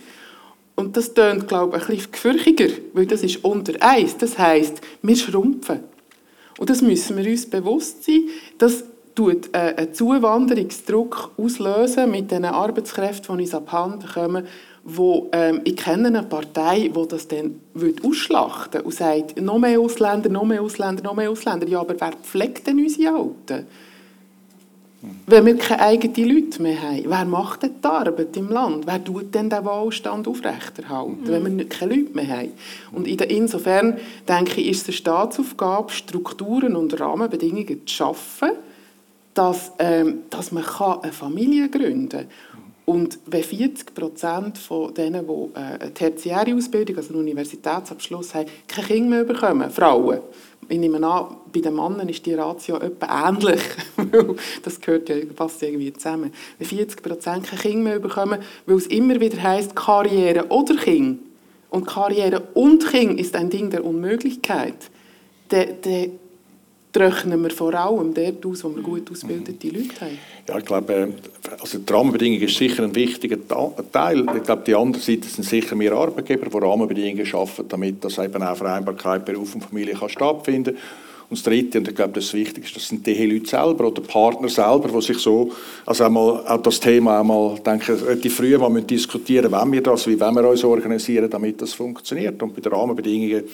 [0.76, 4.18] Und das klingt, glaube ich, ein bisschen gefürchiger, weil das ist unter 1.
[4.18, 5.80] Das heisst, wir schrumpfen.
[6.58, 8.84] Und das müssen wir uns bewusst sein, dass
[9.16, 14.46] tut äh, einen Zuwanderungsdruck auslösen mit den Arbeitskräften, die uns abhanden kommen,
[14.84, 19.80] wo ähm, ich kenne eine Partei, die das dann wird ausschlachten und sagt, noch mehr
[19.80, 21.68] Ausländer, noch mehr Ausländer, noch mehr Ausländer.
[21.68, 23.68] Ja, aber wer pflegt denn unsere Alten?
[25.28, 28.88] Wenn wir keine eigenen Leute mehr haben, wer macht denn die Arbeit im Land?
[28.88, 31.28] Wer tut denn den Wohlstand aufrechterhalten, mhm.
[31.28, 32.54] wenn wir keine Leute mehr haben?
[32.94, 33.98] Und insofern,
[34.30, 38.52] denke ich, ist es eine Staatsaufgabe, Strukturen und Rahmenbedingungen zu schaffen,
[39.34, 40.64] dass, ähm, dass man
[41.02, 42.28] eine Familie gründen kann.
[42.86, 48.50] Und wenn 40 Prozent von denen, die äh, eine tertiäre Ausbildung, also einen Universitätsabschluss haben,
[48.68, 50.20] keine Kinder mehr bekommen, Frauen,
[50.68, 53.62] ich nehme an, bei den Männern ist die Ratio etwa ähnlich,
[54.64, 56.32] das gehört ja fast irgendwie zusammen.
[56.58, 61.20] Wenn 40 Prozent keine Kinder mehr bekommen, weil es immer wieder heisst, Karriere oder Kind,
[61.70, 64.92] und Karriere und Kind ist ein Ding der Unmöglichkeit,
[65.50, 66.12] dann, dann
[66.98, 70.18] rechnen wir vor allem dort aus, wo wir gut ausgebildete Leute haben.
[70.48, 71.08] Ja, ich glaube, äh,
[71.60, 73.38] also die Rahmenbedingungen ist sicher ein wichtiger
[73.92, 74.26] Teil.
[74.36, 78.42] Ich glaube, die andere Seite sind sicher mehr Arbeitgeber, die Rahmenbedingungen schaffen, damit das eben
[78.44, 80.78] auch Vereinbarkeit Beruf und Familie kann stattfinden
[81.34, 84.50] und das Dritte, und ich glaube, das Wichtigste, das sind die Leute selber oder Partner
[84.50, 85.52] selber, die sich so,
[85.84, 90.20] also einmal, auch das Thema einmal, denke relativ früh mal diskutieren, wenn wir das, wie
[90.20, 92.42] wollen wir uns organisieren, damit das funktioniert.
[92.44, 93.46] Und bei den Rahmenbedingungen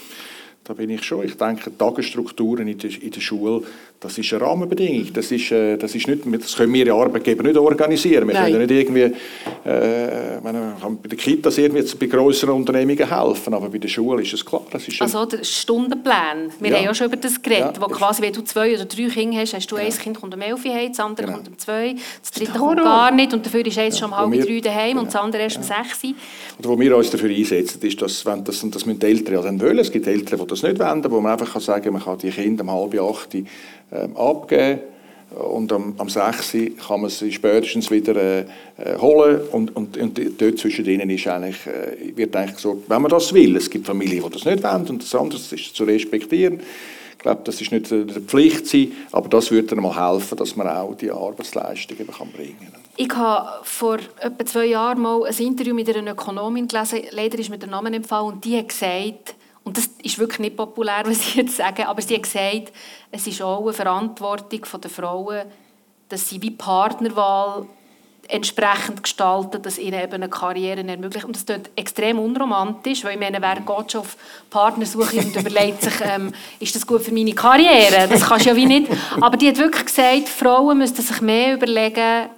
[0.70, 1.26] da bin ich schon.
[1.26, 3.66] Ich denke, Tagesstrukturen in der, in der Schule,
[4.00, 5.12] das ist eine Rahmenbedingung.
[5.14, 8.28] Das, ist, äh, das, ist nicht, das können wir Arbeitgeber nicht organisieren.
[8.28, 8.54] Wir Nein.
[8.54, 9.14] können nicht irgendwie,
[9.66, 14.34] äh, meine, bei den Kitas irgendwie bei größeren Unternehmungen helfen, aber bei der Schule ist
[14.34, 14.66] es klar.
[14.72, 16.50] Das ist also der Stundenplan.
[16.60, 16.78] Wir ja.
[16.78, 19.38] haben ja schon über das geredet, ja, wo quasi, wenn du zwei oder drei Kinder
[19.38, 19.84] hast, hast du ja.
[19.84, 21.38] ein Kind kommt um 11 Uhr das andere genau.
[21.38, 24.18] kommt um 2, das dritte das kommt gar nicht und dafür ist eins schon um
[24.18, 26.10] halb drei daheim und das andere erst um 6 Uhr.
[26.58, 29.34] Und wo wir uns dafür einsetzen, ist, dass, wenn das, und das müssen die Eltern
[29.34, 31.94] ja dann wollen, es gibt Eltern, die das nicht wollen, wo man einfach sagen kann,
[31.94, 33.36] man kann die Kinder um halb acht
[33.92, 34.82] ähm, abgeben
[35.32, 36.58] und am, am 6.
[36.88, 38.40] kann man sie spätestens wieder äh,
[38.78, 43.02] äh, holen und, und, und dort zwischen denen ist eigentlich, äh, wird eigentlich gesagt, wenn
[43.02, 45.84] man das will, es gibt Familien, die das nicht wollen und das andere ist zu
[45.84, 46.60] respektieren.
[47.12, 50.70] Ich glaube, das ist nicht eine Pflicht sein, aber das würde dann helfen, dass man
[50.70, 52.82] auch die Arbeitsleistung kann bringen kann.
[52.96, 57.50] Ich habe vor etwa zwei Jahren mal ein Interview mit einer Ökonomin gelesen, leider ist
[57.50, 59.36] mir der Name empfallen, und die hat gesagt,
[59.70, 62.74] und das ist wirklich nicht populär, was ich jetzt sage, aber sie hat gesagt,
[63.12, 65.44] es ist auch eine Verantwortung der Frauen,
[66.10, 67.68] dass sie wie Partnerwahl
[68.28, 71.26] entsprechend gestalten, dass ihnen eben eine Karriere ermöglicht.
[71.26, 74.18] Und das klingt extrem unromantisch, weil ich meine, wer geht schon auf
[74.50, 78.08] Partnersuche und überlegt sich, ähm, ist das gut für meine Karriere?
[78.08, 78.88] Das kannst du ja wie nicht.
[79.22, 82.30] Aber die hat wirklich gesagt, Frauen müssten sich mehr überlegen,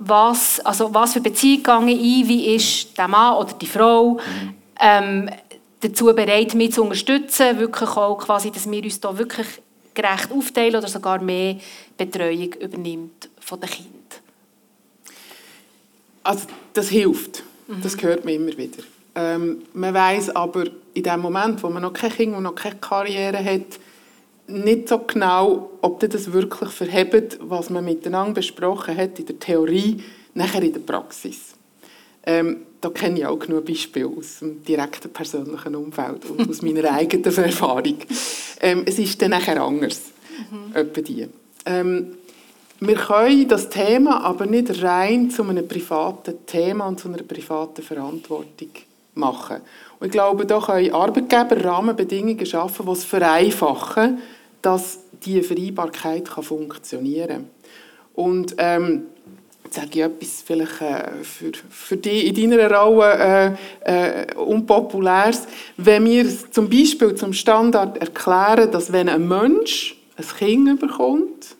[0.00, 4.18] was, also was für Beziehungen ein, wie ist der Mann oder die Frau,
[4.80, 5.30] ähm,
[5.80, 9.46] dazu bereit, mich zu unterstützen, wirklich auch quasi, dass wir uns da wirklich
[9.94, 11.56] gerecht aufteilen oder sogar mehr
[11.96, 13.94] Betreuung übernimmt von den Kindern.
[16.22, 17.82] Also das hilft, mhm.
[17.82, 18.82] das hört man immer wieder.
[19.14, 20.64] Ähm, man weiß aber
[20.94, 23.78] in dem Moment, wo man noch kein Kind und noch keine Karriere hat,
[24.46, 30.02] nicht so genau, ob das wirklich verhebt, was man miteinander besprochen hat in der Theorie,
[30.34, 31.54] nachher in der Praxis.
[32.28, 36.84] Ähm, da kenne ich auch genug Beispiele aus dem direkten persönlichen Umfeld und aus meiner
[36.92, 37.96] eigenen Erfahrung.
[38.60, 40.02] Ähm, es ist dann nachher anders,
[40.50, 41.02] mhm.
[41.02, 41.26] die.
[41.64, 42.18] Ähm,
[42.80, 47.82] wir können das Thema aber nicht rein zu einem privaten Thema und zu einer privaten
[47.82, 48.72] Verantwortung
[49.14, 49.62] machen.
[49.98, 54.18] Und ich glaube, da können Arbeitgeber Rahmenbedingungen schaffen, die es vereinfachen,
[54.60, 57.50] dass diese Vereinbarkeit funktionieren kann.
[58.14, 59.06] Und ähm,
[59.74, 65.46] sage ich etwas vielleicht äh, für, für dich in deiner Rolle äh, äh, unpopuläres.
[65.76, 71.56] Wenn wir zum Beispiel zum Standard erklären, dass wenn ein Mensch ein Kind bekommt,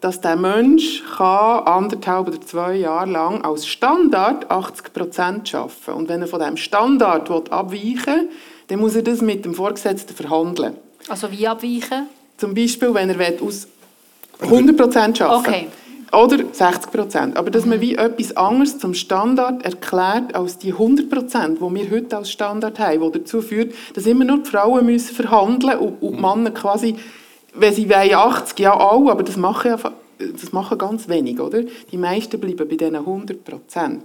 [0.00, 6.08] dass der Mensch kann anderthalb oder zwei Jahre lang als Standard 80 Prozent arbeiten Und
[6.08, 8.28] wenn er von diesem Standard abweichen will,
[8.68, 10.74] dann muss er das mit dem Vorgesetzten verhandeln.
[11.08, 12.08] Also wie abweichen?
[12.36, 13.68] Zum Beispiel, wenn er aus
[14.40, 15.66] 100 Prozent arbeiten okay.
[16.12, 17.36] Oder 60 Prozent.
[17.36, 21.90] Aber dass man wie etwas anderes zum Standard erklärt als die 100 Prozent, die wir
[21.90, 26.02] heute als Standard haben, die dazu führt, dass immer nur die Frauen müssen verhandeln und,
[26.02, 26.96] und die Männer quasi,
[27.54, 29.76] wenn sie wollen, 80, ja auch, aber das machen,
[30.18, 31.62] das machen ganz wenig, oder?
[31.92, 34.02] Die meisten bleiben bei diesen 100 Prozent.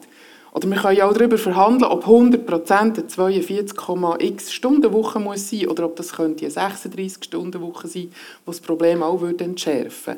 [0.56, 5.50] Oder wir können ja auch darüber verhandeln, ob 100 Prozent eine 42,x Stunden Woche muss
[5.50, 8.10] sein oder ob das könnte eine 36 Stunden Woche sein,
[8.46, 10.16] wo das Problem auch würde entschärfen.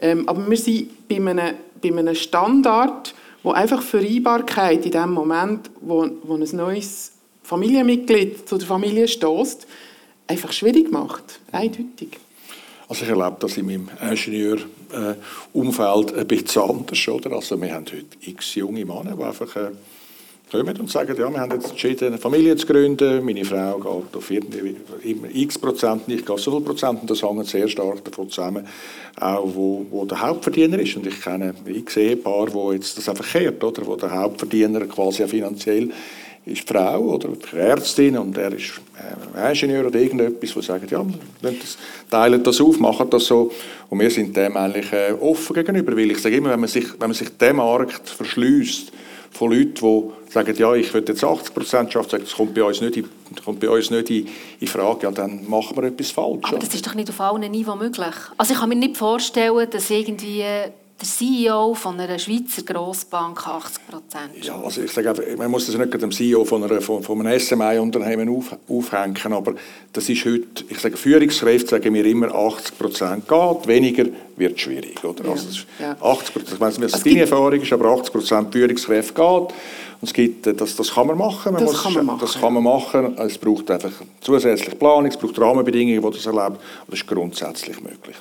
[0.00, 5.70] Ähm, aber wir sind bei einem, bei einem Standard, wo einfach Vereinbarkeit in dem Moment,
[5.80, 9.66] wo, wo ein neues Familienmitglied zu der Familie stößt,
[10.26, 12.18] einfach schwierig macht, eindeutig.
[12.88, 17.08] Also ich erlebe das in meinem Ingenieurumfeld ein bisschen anders.
[17.08, 17.32] Oder?
[17.32, 19.70] Also wir haben heute x junge Männer, die einfach äh,
[20.50, 24.16] kommen und sagen, ja, wir haben jetzt entschieden, eine Familie zu gründen, meine Frau geht
[24.16, 24.76] auf irgendwie
[25.42, 28.66] x Prozent, ich gehe so viel Prozent, das hängt sehr stark davon zusammen,
[29.18, 30.96] auch wo, wo der Hauptverdiener ist.
[30.96, 33.86] Und ich kenne x Ehepaare, wo jetzt das einfach kehrt, oder?
[33.86, 35.90] wo der Hauptverdiener quasi finanziell
[36.46, 38.80] ist die Frau oder die Ärztin und er ist
[39.36, 41.04] äh, Ingenieur oder irgendetwas, die sagen, ja,
[41.42, 41.78] das,
[42.10, 43.52] teilen das auf, machen das so.
[43.90, 46.92] Und wir sind dem eigentlich äh, offen gegenüber, weil ich sage immer, wenn man sich,
[46.92, 48.90] wenn man sich dem Markt verschließt,
[49.30, 52.80] von Leuten, die sagen, ja, ich will jetzt 80 Prozent schaffen, das kommt bei uns
[52.80, 53.08] nicht, in,
[53.44, 54.28] kommt bei uns nicht in,
[54.60, 56.44] in Frage, ja, dann machen wir etwas falsch.
[56.44, 58.14] Aber das ist doch nicht auf allen Niveau möglich.
[58.36, 60.44] Also ich kann mir nicht vorstellen, dass irgendwie
[61.00, 65.76] der CEO von einer Schweizer Grossbank 80 Prozent Ja, also ich sage man muss das
[65.76, 69.54] nicht dem CEO von, einer, von, von einem SMI-Unternehmen auf, aufhängen, aber
[69.92, 74.04] das ist heute, ich sage Führungskräfte sagen wir immer 80 Prozent geht, weniger
[74.36, 75.02] wird schwierig.
[75.02, 75.24] Oder?
[75.24, 75.96] Ja, also ja.
[76.00, 79.54] 80 Prozent, ich weiß nicht, was deine Erfahrung ist, aber 80 Prozent Führungskräfte geht.
[80.00, 81.52] Und es gibt, äh, das, das kann man machen.
[81.52, 82.20] Man das, muss, kann man machen.
[82.20, 83.18] das kann man machen.
[83.18, 86.56] Es braucht einfach zusätzliche Planung, es braucht Rahmenbedingungen, die das erlauben.
[86.56, 88.16] Und das ist grundsätzlich möglich.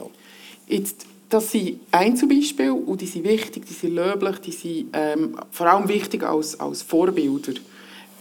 [0.68, 5.68] Jetzt das sind Einzelbeispiele und die sind wichtig, die sind löblich, die sind ähm, vor
[5.68, 7.54] allem wichtig als, als Vorbilder.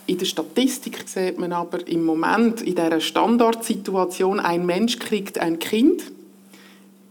[0.07, 5.59] In der Statistik sieht man aber im Moment in dieser Standardsituation, ein Mensch kriegt ein
[5.59, 6.03] Kind,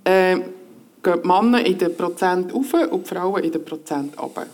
[0.03, 0.37] äh,
[1.03, 4.47] gehen die Männer in den Prozent auf und die Frauen in den Prozent runter.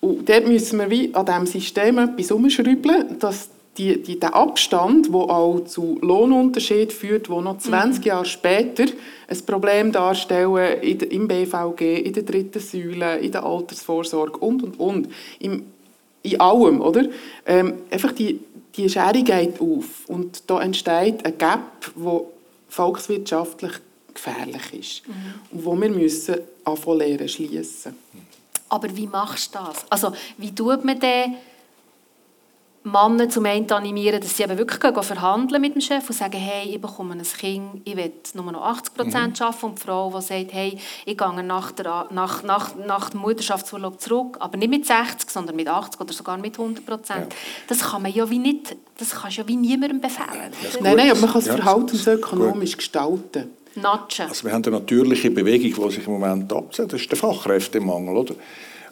[0.00, 5.06] Und dort müssen wir wie an diesem System etwas umschrauben, dass die, die, der Abstand,
[5.06, 8.06] der auch zu Lohnunterschied führt, wo noch 20 mhm.
[8.06, 8.84] Jahre später
[9.28, 14.80] ein Problem darstellen in, im BVG, in der dritten Säule, in der Altersvorsorge und, und,
[14.80, 15.08] und.
[15.38, 15.64] Im,
[16.22, 17.06] in allem, oder?
[17.46, 18.40] Ähm, einfach die,
[18.76, 22.32] die Schere geht auf und da entsteht ein Gap, wo
[22.68, 23.72] volkswirtschaftlich
[24.12, 25.14] gefährlich ist mhm.
[25.52, 27.94] und wo wir müssen anfangen lernen schließen.
[28.68, 29.84] Aber wie machst du das?
[29.90, 31.36] Also wie tut man den
[32.82, 36.74] Männer zum einen animieren, dass sie eben wirklich verhandeln mit dem Chef und sagen, hey,
[36.74, 39.46] ich bekomme ein Kind, ich will nur noch 80 Prozent mhm.
[39.46, 39.66] arbeiten.
[39.66, 44.00] Und die Frau, die sagt, hey, ich gehe nach, der, nach, nach, nach dem Mutterschaftsurlaub
[44.00, 47.32] zurück, aber nicht mit 60, sondern mit 80 oder sogar mit 100 Prozent.
[47.32, 47.38] Ja.
[47.68, 50.50] Das kann man ja wie nicht, das kannst ja wie niemandem befehlen.
[50.80, 53.50] Nein, nein, aber man kann es ja, verhaltensökonomisch gestalten.
[53.74, 54.26] Natschen.
[54.26, 56.92] Also wir haben eine natürliche Bewegung, die sich im Moment abzieht.
[56.92, 58.34] Das ist der Fachkräftemangel, oder?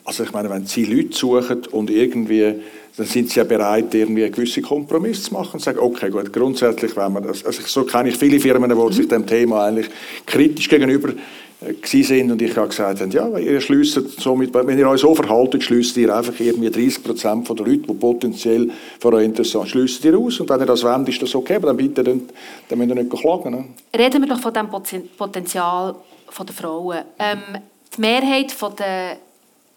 [0.09, 2.55] Also ich meine, wenn Sie Leute suchen und irgendwie,
[2.97, 6.33] dann sind Sie ja bereit, irgendwie einen gewissen Kompromiss zu machen und sagen, okay, gut,
[6.33, 9.91] grundsätzlich, wenn man das, also so kenne ich viele Firmen, die sich dem Thema eigentlich
[10.25, 11.11] kritisch gegenüber
[11.61, 15.63] äh, sind und ich habe gesagt, ja, ihr schließt somit, wenn ihr euch so verhaltet,
[15.63, 20.07] schließt ihr einfach irgendwie 30 Prozent der Leute, die potenziell für euch interessant sind, schließt
[20.07, 22.23] ihr aus und wenn ihr das wollt, ist das okay, aber dann bitte, dann,
[22.67, 23.51] dann müsst ihr nicht klagen.
[23.51, 23.65] Ne?
[23.95, 24.69] Reden wir doch von dem
[25.19, 25.97] Potenzial
[26.35, 27.01] der Frauen.
[27.19, 27.61] Ähm,
[27.95, 29.28] die Mehrheit der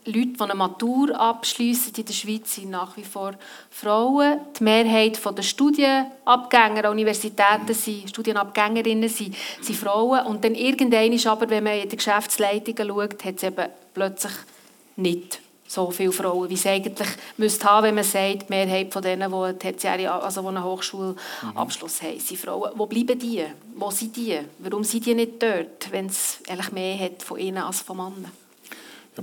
[0.05, 3.33] Leute, die eine Matur abschließen in der Schweiz, sind nach wie vor
[3.69, 4.39] Frauen.
[4.57, 10.25] Die Mehrheit der Studienabgänger an Universitäten sind Studienabgängerinnen sind, sind Frauen.
[10.25, 14.33] Und dann irgendwann ist aber, wenn man in die Geschäftsleitungen schaut, hat es eben plötzlich
[14.95, 19.01] nicht so viele Frauen, wie es eigentlich müsste haben, wenn man sagt, die Mehrheit von
[19.01, 22.07] denen, die, also die einen Hochschulabschluss mhm.
[22.07, 22.71] haben, sind Frauen.
[22.75, 23.45] Wo bleiben die?
[23.75, 24.39] Wo sind die?
[24.59, 28.40] Warum sind die nicht dort, wenn es eigentlich mehr hat von ihnen als von Männern?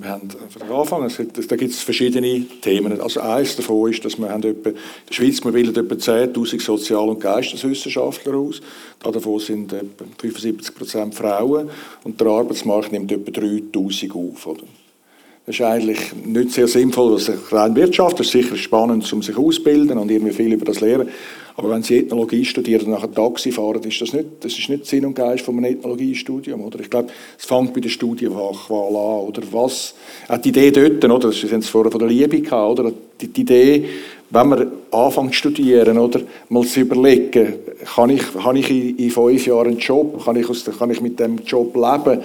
[0.01, 1.13] Wir haben von Anfang an,
[1.49, 3.01] da gibt es verschiedene Themen.
[3.01, 4.77] Also eines davon ist, dass wir haben etwa, in
[5.09, 8.61] der Schweiz wir bilden etwa 10'000 Sozial- und Geisteswissenschaftler aus.
[9.01, 11.71] Davon sind etwa 75 Prozent Frauen
[12.05, 14.47] und der Arbeitsmarkt nimmt etwa 3'000 auf.
[14.47, 14.63] Oder?
[15.49, 19.35] Das ist eigentlich nicht sehr sinnvoll, was rein Wirtschaft, das ist sicher spannend, um sich
[19.35, 21.09] auszubilden und irgendwie viel über das lernen.
[21.57, 24.85] Aber wenn Sie Ethnologie studieren und nachher Taxi fahren, ist das nicht, das ist nicht
[24.85, 26.61] Sinn und Geist von einem Ethnologiestudium.
[26.61, 26.81] Oder?
[26.81, 27.09] Ich glaube,
[27.39, 29.27] es fängt bei der Studienfachwahl an.
[29.27, 29.95] Oder was,
[30.29, 31.33] auch die Idee dort, oder?
[31.33, 32.93] Sie haben es vorher von der Liebe gehabt, oder?
[33.19, 33.89] Die, die Idee,
[34.29, 37.55] wenn man anfängt zu studieren, oder, mal zu überlegen,
[37.95, 41.01] kann ich, kann ich in, in fünf Jahren einen Job, kann ich, aus, kann ich
[41.01, 42.21] mit dem Job leben,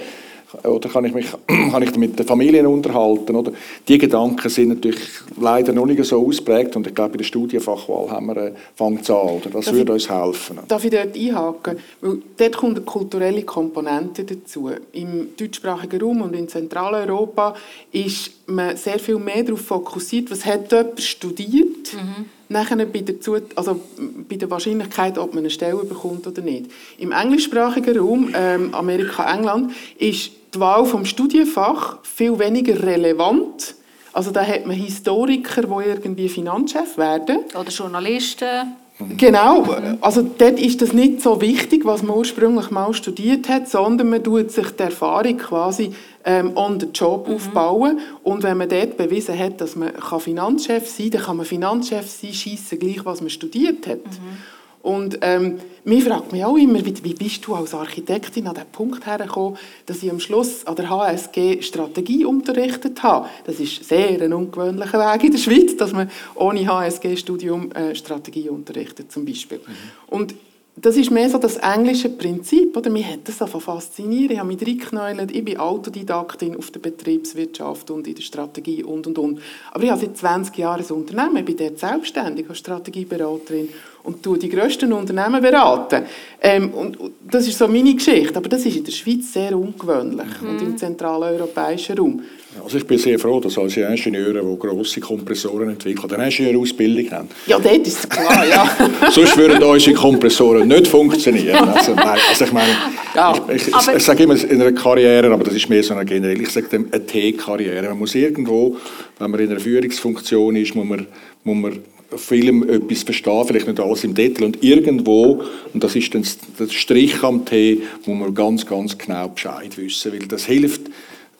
[0.62, 3.34] oder kann ich mich kann ich mit den Familien unterhalten?
[3.36, 3.52] Oder?
[3.88, 5.00] Die Gedanken sind natürlich
[5.40, 9.10] leider noch nicht so ausprägt und ich glaube, bei der Studienfachwahl haben wir, äh, es
[9.10, 9.16] an.
[9.16, 9.50] Oder?
[9.52, 10.58] Das darf würde uns helfen.
[10.68, 11.78] Darf ich dort einhaken?
[12.00, 14.70] Weil dort kommt eine kulturelle Komponente dazu.
[14.92, 17.54] Im deutschsprachigen Raum und in Zentraleuropa
[17.92, 22.26] ist man sehr viel mehr darauf fokussiert, was hat jemand studiert, mhm.
[22.48, 23.16] nachher bei der,
[23.54, 23.80] also
[24.28, 26.66] bei der Wahrscheinlichkeit, ob man eine Stelle bekommt oder nicht.
[26.98, 33.74] Im englischsprachigen Raum, ähm, Amerika, England, ist die Wahl vom Studienfach viel weniger relevant.
[34.12, 37.40] Also da hat man Historiker, die irgendwie Finanzchef werden.
[37.58, 38.76] Oder Journalisten.
[39.16, 39.64] Genau,
[40.00, 44.22] also dort ist das nicht so wichtig, was man ursprünglich mal studiert hat, sondern man
[44.22, 45.92] tut sich die Erfahrung quasi
[46.24, 47.34] ähm, on the job mhm.
[47.34, 49.90] aufbauen und wenn man dort bewiesen hat, dass man
[50.20, 54.04] Finanzchef sein kann, dann kann man Finanzchef sein, schiessen gleich, was man studiert hat.
[54.04, 54.38] Mhm.
[54.84, 58.66] Und ähm, mich fragt mich auch immer, wie, wie bist du als Architektin an den
[58.70, 63.30] Punkt hergekommen, dass ich am Schluss an der HSG Strategie unterrichtet habe.
[63.46, 68.50] Das ist sehr ein ungewöhnlicher Weg in der Schweiz, dass man ohne HSG-Studium äh, Strategie
[68.50, 69.56] unterrichtet, zum Beispiel.
[69.58, 69.72] Mhm.
[70.08, 70.34] Und
[70.76, 72.90] das ist mehr so das englische Prinzip, oder?
[72.90, 74.32] Mich hat das einfach fasziniert.
[74.32, 75.30] Ich habe mich reingeknäult.
[75.30, 79.40] Ich bin Autodidaktin auf der Betriebswirtschaft und in der Strategie und, und, und.
[79.70, 81.36] Aber ich habe seit 20 Jahren ein Unternehmen.
[81.38, 83.68] Ich bin dort selbstständig als Strategieberaterin
[84.04, 86.02] und tue die grössten Unternehmen beraten.
[86.40, 88.36] Ähm, und, und, das ist so meine Geschichte.
[88.36, 90.48] Aber das ist in der Schweiz sehr ungewöhnlich mhm.
[90.48, 92.22] und im zentraleuropäischen Raum.
[92.62, 97.28] Also ich bin sehr froh, dass alle Ingenieure, die grosse Kompressoren entwickeln, eine Ingenieurausbildung haben.
[97.46, 98.76] Ja, das ist klar, ja.
[99.10, 101.68] Sonst würden unsere Kompressoren nicht funktionieren.
[101.74, 102.72] Also, also ich meine,
[103.14, 106.04] ja, ich, ich, ich, sage immer in einer Karriere, aber das ist mehr so eine
[106.04, 107.88] generelle, ich sage dem eine T-Karriere.
[107.88, 108.76] Man muss irgendwo,
[109.18, 111.06] wenn man in einer Führungsfunktion ist, muss man,
[111.42, 111.78] muss man
[112.16, 114.46] Film etwas verstehen, vielleicht nicht alles im Detail.
[114.46, 116.26] Und irgendwo, und das ist dann
[116.58, 120.82] der Strich am T, muss man ganz, ganz genau Bescheid wissen, weil das hilft,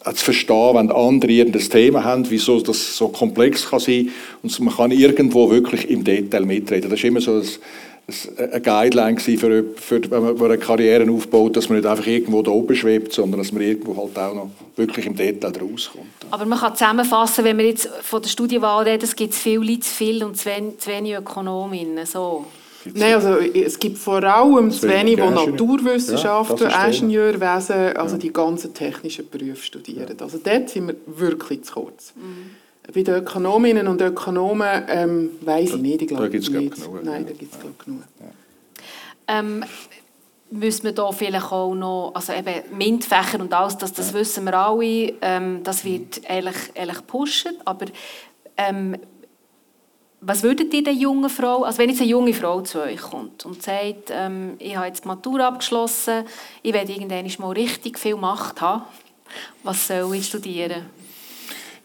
[0.04, 4.10] zu verstehen, wenn andere irgendein Thema haben, wieso das so komplex kann sein
[4.42, 6.90] und man kann irgendwo wirklich im Detail mitreden.
[6.90, 7.48] Das ist immer so ein,
[8.36, 12.50] eine Guideline für, für, wenn man eine Karriere aufbaut, dass man nicht einfach irgendwo da
[12.50, 16.06] oben schwebt, sondern dass man irgendwo halt auch noch wirklich im Detail rauskommt.
[16.30, 19.64] Aber man kann zusammenfassen, wenn wir jetzt von der Studienwahl reden, es gibt zu viele
[19.64, 22.04] Leute zu viel und zu wenig, zu wenig Ökonominnen.
[22.04, 22.44] So.
[22.92, 28.74] Nein, also es gibt vor allem zu wenig, die Naturwissenschaften, ja, Ingenieurwesen, also die ganzen
[28.74, 30.14] technischen Berufe studieren.
[30.20, 32.12] Also dort sind wir wirklich zu kurz.
[32.14, 32.63] Mhm.
[32.92, 36.53] Bei den Ökonominnen und Ökonomen ähm, weiß ich nicht, ich glaube nicht.
[36.53, 37.70] Genug, Nein, da gibt es ja.
[37.85, 38.03] genug.
[38.20, 39.38] Ja.
[39.38, 39.64] Ähm,
[40.51, 44.18] müssen wir da vielleicht auch noch, also eben MINT-Fächer und alles, das, das ja.
[44.18, 47.87] wissen wir alle, ähm, das wird ehrlich, ehrlich pushen, aber
[48.57, 48.97] ähm,
[50.20, 53.44] was würdet ihr der jungen Frau, also wenn jetzt eine junge Frau zu euch kommt
[53.44, 56.25] und sagt, ähm, ich habe jetzt die Matur abgeschlossen,
[56.62, 58.85] ich werde irgendwann mal richtig viel Macht haben,
[59.62, 60.87] was soll ich studieren?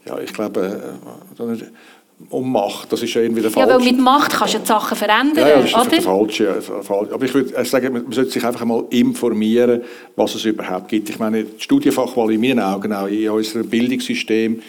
[0.10, 0.98] Ja, ich glaube,
[1.40, 1.46] äh,
[2.30, 3.70] um Macht, das ist ja irgendwie der falsche...
[3.70, 5.90] Ja, weil mit Macht kannst du die Sachen verändern, ja, ja, das ist oder?
[5.90, 7.14] Der falsche, falsche.
[7.14, 9.82] Aber ich würde sagen, man sollte sich einfach mal informieren,
[10.16, 11.10] was es überhaupt gibt.
[11.10, 14.62] Ich meine, die Studienfachwahl in meinen Augen, auch in unserem Bildungssystem,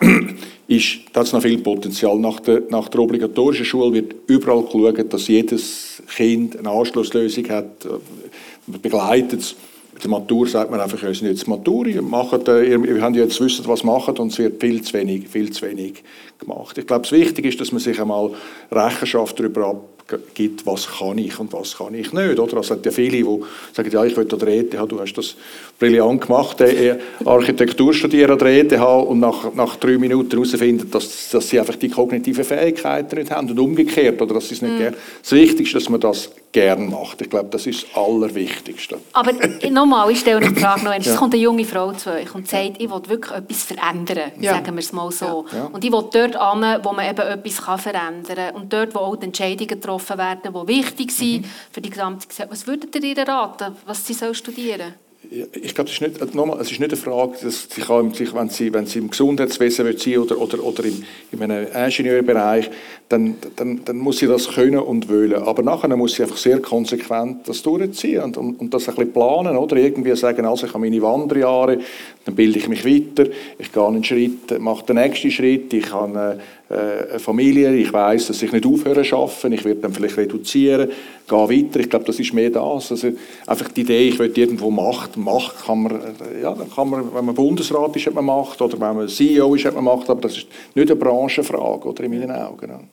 [0.68, 2.18] ist, da hat noch viel Potenzial.
[2.18, 7.84] Nach der, nach der obligatorischen Schule wird überall geschaut, dass jedes Kind eine Anschlusslösung hat,
[7.84, 9.56] äh, begleitet es.
[10.02, 13.66] Der Matur sagt man einfach, wir sind jetzt Matur, machen, äh, wir haben jetzt wissen,
[13.66, 16.02] was machen und es wird viel zu wenig, viel zu wenig
[16.38, 16.78] gemacht.
[16.78, 18.30] Ich glaube, das Wichtige ist, dass man sich einmal
[18.70, 19.98] Rechenschaft darüber ab
[20.34, 22.38] gibt, was kann ich und was kann ich nicht.
[22.38, 22.42] Oder?
[22.42, 23.40] Also es hat ja viele, die
[23.72, 25.36] sagen, ja, ich will an der ETH, du hast das
[25.78, 31.30] brillant gemacht, äh, Architektur studieren an der ETH und nach, nach drei Minuten herausfinden, dass,
[31.30, 34.78] dass sie einfach die kognitiven Fähigkeiten nicht haben und umgekehrt, oder dass sie es nicht
[34.78, 34.94] mhm.
[35.22, 37.20] Das Wichtigste ist, dass man das gerne macht.
[37.20, 38.98] Ich glaube, das ist das Allerwichtigste.
[39.12, 39.32] Aber
[39.70, 40.92] nochmal, ich stelle eine Frage noch.
[40.92, 41.16] Es ja.
[41.16, 44.54] kommt eine junge Frau zu euch und sagt, ich will wirklich etwas verändern, ja.
[44.54, 45.46] sagen wir es mal so.
[45.52, 45.66] Ja.
[45.66, 49.16] Und ich will dort an, wo man eben etwas verändern kann und dort, wo auch
[49.16, 51.50] die Entscheidungen getroffen werden, die wichtig sind mhm.
[51.70, 52.52] für die gesamte Gesellschaft.
[52.52, 55.07] Was würdet ihr ihr raten, was sie soll studieren soll?
[55.30, 58.48] Ich glaube, es ist nicht, nochmal, es ist nicht eine Frage, dass sie kann, wenn,
[58.48, 62.70] sie, wenn sie im Gesundheitswesen wird sein oder, oder, oder im, in einem Ingenieurbereich,
[63.08, 65.34] dann, dann, dann muss sie das können und wollen.
[65.34, 69.12] Aber nachher muss sie einfach sehr konsequent das durchziehen und, und, und das ein bisschen
[69.12, 69.56] planen.
[69.56, 71.78] Oder irgendwie sagen, also ich habe meine Wanderjahre,
[72.24, 76.38] dann bilde ich mich weiter, ich gehe einen Schritt, mache den nächsten Schritt, ich habe
[76.38, 80.90] äh, eine Familie, ich weiß, dass ich nicht aufhören arbeiten, ich werde dann vielleicht reduzieren,
[81.26, 81.80] gehe weiter.
[81.80, 82.90] Ich glaube, das ist mehr das.
[82.90, 83.12] Also
[83.46, 87.14] einfach die Idee, ich will irgendwo Macht, Macht kann man, äh, ja, dann kann man,
[87.14, 90.10] wenn man Bundesrat ist, hat man Macht, oder wenn man CEO ist, hat man Macht,
[90.10, 92.88] aber das ist nicht eine Branchenfrage, oder in meinen Augen.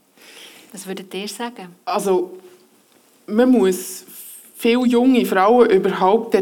[0.71, 1.67] Was würdet ihr sagen?
[1.83, 2.31] Also,
[3.27, 4.05] man muss
[4.55, 6.33] viele junge Frauen überhaupt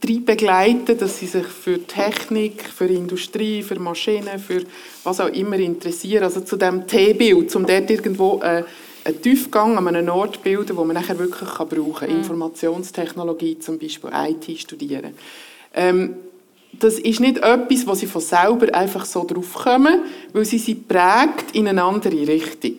[0.00, 4.62] drei begleiten, dass sie sich für Technik, für Industrie, für Maschinen, für
[5.04, 6.24] was auch immer interessieren.
[6.24, 8.64] Also zu dem T-Bild, um dort irgendwo äh,
[9.04, 12.10] einen Tiefgang an einem Ort zu bilden, wo man nachher wirklich kann brauchen kann.
[12.10, 12.16] Mhm.
[12.16, 15.14] Informationstechnologie zum Beispiel, IT studieren.
[15.74, 16.16] Ähm,
[16.78, 20.00] das ist nicht etwas, wo sie von selber einfach so drauf kommen,
[20.32, 22.76] weil sie sie prägt in eine andere Richtung.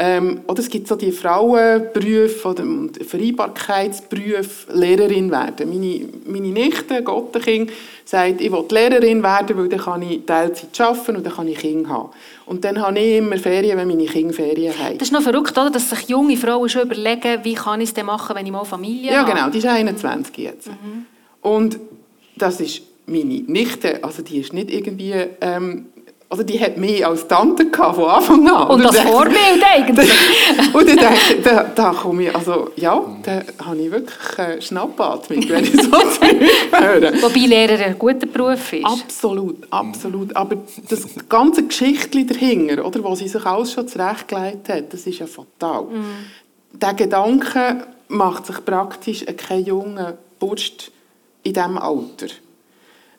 [0.00, 2.64] Ähm, oder es gibt so die Frauenberufe oder
[3.04, 5.68] Vereinbarkeitsberufe, Lehrerin werden.
[5.68, 7.72] Meine, meine Nichte, Gottenkind,
[8.04, 11.58] sagt, ich will Lehrerin werden, weil dann kann ich Teilzeit arbeiten und dann kann ich
[11.58, 12.10] Kinder haben.
[12.46, 14.98] Und dann habe ich immer Ferien, wenn meine Kinder Ferien haben.
[14.98, 15.70] Das ist noch verrückt, oder?
[15.70, 18.64] dass sich junge Frauen schon überlegen, wie kann ich es denn machen, wenn ich mal
[18.64, 19.30] Familie ja, habe.
[19.30, 20.68] Ja genau, die ist 21 jetzt.
[20.68, 21.06] Mhm.
[21.42, 21.80] Und
[22.36, 25.86] das ist meine Nichte, also die ist nicht irgendwie ähm,
[26.30, 28.68] also die hat mich als Tante gehabt, von Anfang an.
[28.68, 30.10] Und, das Vorbild eigentlich.
[30.74, 35.48] und ich denke, da, da komme ich, also ja, da habe ich wirklich äh, Schnappatmung,
[35.48, 37.22] wenn ich so höre.
[37.22, 38.84] Wobei Lehrer ein guter Beruf ist.
[38.84, 40.36] Absolut, absolut.
[40.36, 40.56] Aber
[40.88, 45.26] das ganze Geschichtchen dahinter, oder, wo sie sich alles schon zurechtgelegt hat, das ist ja
[45.26, 45.84] fatal.
[45.84, 46.78] Mhm.
[46.78, 50.90] Der Gedanke macht sich praktisch kein junger Bursch
[51.42, 52.26] in diesem Alter.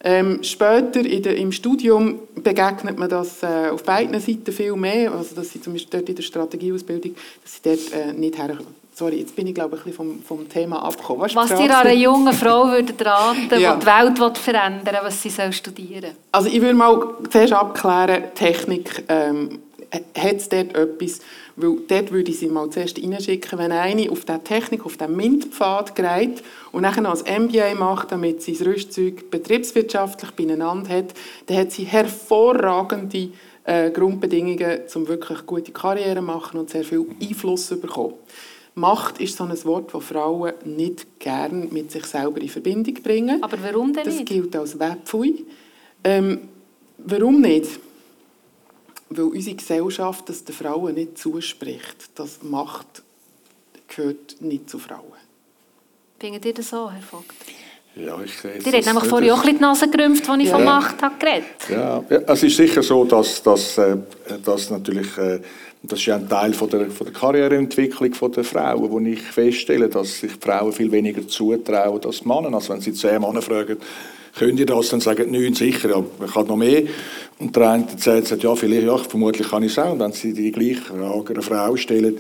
[0.01, 5.35] Ähm, später der, im Studium begegnet man das äh, auf beiden Seiten viel mehr, also
[5.35, 8.79] dass sie zum Beispiel dort in der Strategieausbildung, dass sie dort äh, nicht herkommen.
[8.95, 11.21] Sorry, jetzt bin ich glaube ich ein bisschen vom, vom Thema abgekommen.
[11.21, 13.75] Was, was dir an einer jungen Frau würde raten, ja.
[13.75, 17.53] die die Welt will verändern will, was sie soll studieren Also ich würde mal zuerst
[17.53, 19.59] abklären, Technik, ähm,
[19.91, 21.19] hat es dort etwas,
[21.55, 25.15] weil dort würde ich sie mal zuerst reinschicken, wenn eine auf der Technik, auf den
[25.15, 31.13] MINT-Pfad geht und noch ein MBA macht, damit sie das Rüstzeug betriebswirtschaftlich beieinander hat,
[31.47, 33.29] dann hat sie hervorragende
[33.63, 38.15] äh, Grundbedingungen, um wirklich gute Karriere zu machen und sehr viel Einfluss zu bekommen.
[38.75, 43.43] Macht ist so ein Wort, das Frauen nicht gerne mit sich selber in Verbindung bringen.
[43.43, 44.21] Aber warum denn nicht?
[44.21, 45.45] Das gilt als Webpfui.
[46.03, 46.47] Ähm,
[46.97, 47.79] warum nicht?
[49.09, 52.09] Weil unsere Gesellschaft das den Frauen nicht zuspricht.
[52.15, 53.03] Das Macht
[53.87, 55.13] gehört nicht zu Frauen.
[56.19, 57.33] Findet ihr das so, Herr Vogt?
[57.95, 58.65] Ja, ich sehe es.
[58.65, 60.55] Ihr habt nämlich vorhin auch ein die Nase gerümpft, als ich ja.
[60.55, 62.03] von Macht habe geredet ja.
[62.09, 63.97] ja, es ist sicher so, dass, dass, äh,
[64.43, 65.17] dass natürlich...
[65.17, 65.39] Äh,
[65.81, 69.87] das ist ja ein Teil von der, von der Karriereentwicklung der Frauen, wo ich feststelle,
[69.87, 72.53] dass sich Frauen viel weniger zutrauen als Männer.
[72.53, 73.77] Also wenn sie zehn Männer fragen,
[74.37, 74.89] Könnt ihr das?
[74.89, 76.83] Dann sagen die neun sicher, ja, man kann noch mehr.
[77.39, 79.93] Und der eine sagt, ja, vielleicht, ja, vermutlich kann ich es auch.
[79.93, 82.17] Und wenn sie die gleiche Frage einer Frau stellen,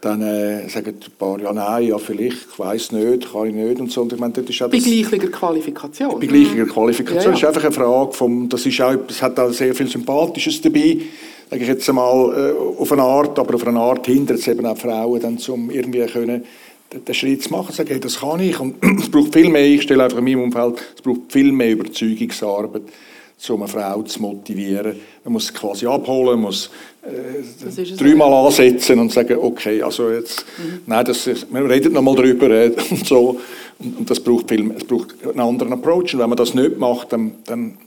[0.00, 3.80] dann äh, sagen ein paar, ja, nein, ja, vielleicht, ich weiss nicht, kann ich nicht
[3.80, 4.02] und so.
[4.02, 6.18] Und ich meine, das ist auch bei gleicher Qualifikation.
[6.18, 7.22] Bei gleicher Qualifikation.
[7.22, 7.36] Ja, ja.
[7.36, 10.98] ist einfach eine Frage vom, das ist auch, es hat auch sehr viel Sympathisches dabei,
[11.50, 14.64] sage ich jetzt einmal, äh, auf eine Art, aber auf eine Art hindert es eben
[14.64, 16.44] auch Frauen dann, um irgendwie können,
[16.92, 18.58] den Schritt zu machen, zu sagen, hey, das kann ich.
[18.58, 21.72] Und es braucht viel mehr, ich stelle einfach in meinem Umfeld, es braucht viel mehr
[21.72, 22.82] Überzeugungsarbeit,
[23.48, 24.96] um eine Frau zu motivieren.
[25.24, 26.70] Man muss sie quasi abholen, muss
[27.02, 30.80] äh, dreimal ansetzen und sagen, okay, also jetzt, mhm.
[30.86, 33.40] nein, das ist, wir reden nochmal drüber äh, und so.
[33.78, 36.12] Und, und, das braucht viel, es braucht einen anderen Approach.
[36.14, 37.78] Und wenn man das nicht macht, dann, dann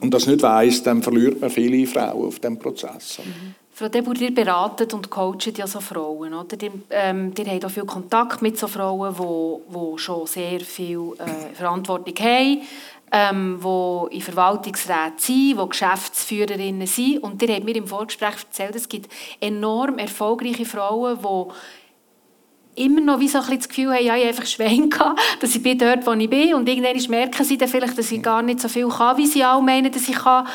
[0.00, 3.18] und das nicht weiß, dann verliert man viele Frauen auf dem Prozess.
[3.18, 3.54] Mhm.
[3.76, 6.32] Frau Debur, ihr beratet und coacht ja so Frauen.
[6.32, 6.62] Oder?
[6.62, 11.14] Ihr, ähm, ihr habt auch viel Kontakt mit so Frauen, die, die schon sehr viel
[11.18, 12.62] äh, Verantwortung haben,
[13.10, 17.18] ähm, die in Verwaltungsräten sind, die Geschäftsführerinnen sind.
[17.24, 19.10] Und ihr habt mir im Vorgespräch erzählt, es gibt
[19.40, 24.46] enorm erfolgreiche Frauen, die immer noch wie so ein das Gefühl haben, ja, ich einfach
[24.46, 26.54] Schwein gehabt, dass ich bin dort, wo ich bin.
[26.54, 29.44] Und irgendwann merken sie dann vielleicht, dass ich gar nicht so viel kann, wie sie
[29.44, 30.46] auch meinen, dass ich kann.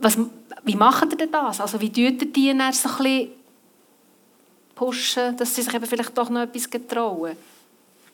[0.00, 0.18] Was,
[0.66, 1.60] wie macht ihr denn das?
[1.60, 3.28] Also wie tut ihr die dann so ein bisschen
[4.74, 7.36] pushen, dass sie sich eben vielleicht doch noch etwas getrauen?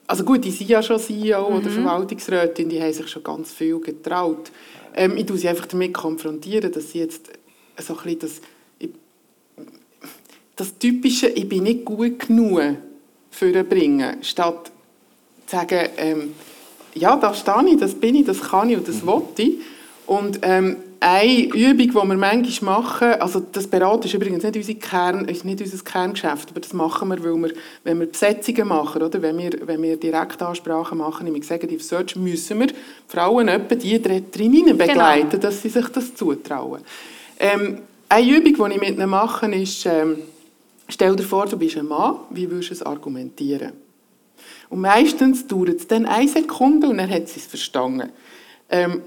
[0.06, 1.56] Also gut, die sind ja schon CEO mhm.
[1.56, 4.50] oder Verwaltungsrätin, die haben sich schon ganz viel getraut.
[4.94, 7.30] Ähm, ich tue sie einfach damit konfrontieren, dass sie jetzt
[7.78, 8.90] so ein bisschen das,
[10.56, 12.60] das Typische, ich bin nicht gut genug
[13.30, 14.70] für bringen, statt
[15.46, 16.34] zu sagen, ähm,
[16.94, 19.06] ja, da stehe ich, das bin ich, das kann ich und das mhm.
[19.06, 19.54] will ich.
[20.06, 24.74] Und ähm, eine Übung, die wir manchmal machen, also das Beraten ist übrigens nicht, unser
[24.74, 29.02] Kern, ist nicht unser Kerngeschäft, aber das machen wir, weil wir, wenn wir Besetzungen machen,
[29.02, 32.68] oder, wenn, wir, wenn wir Direktansprachen machen im Executive Search, müssen wir
[33.08, 34.76] Frauen etwa die drin genau.
[34.76, 35.42] begleiten, genau.
[35.42, 36.82] dass sie sich das zutrauen.
[37.38, 37.78] Ähm,
[38.08, 40.18] eine Übung, die ich mit ihnen mache, ist, ähm,
[40.88, 43.72] stell dir vor, du bist ein Mann, wie würdest du es argumentieren?
[44.68, 48.10] Und meistens dauert es dann eine Sekunde und dann hat sie es verstanden.
[48.70, 49.02] Ähm,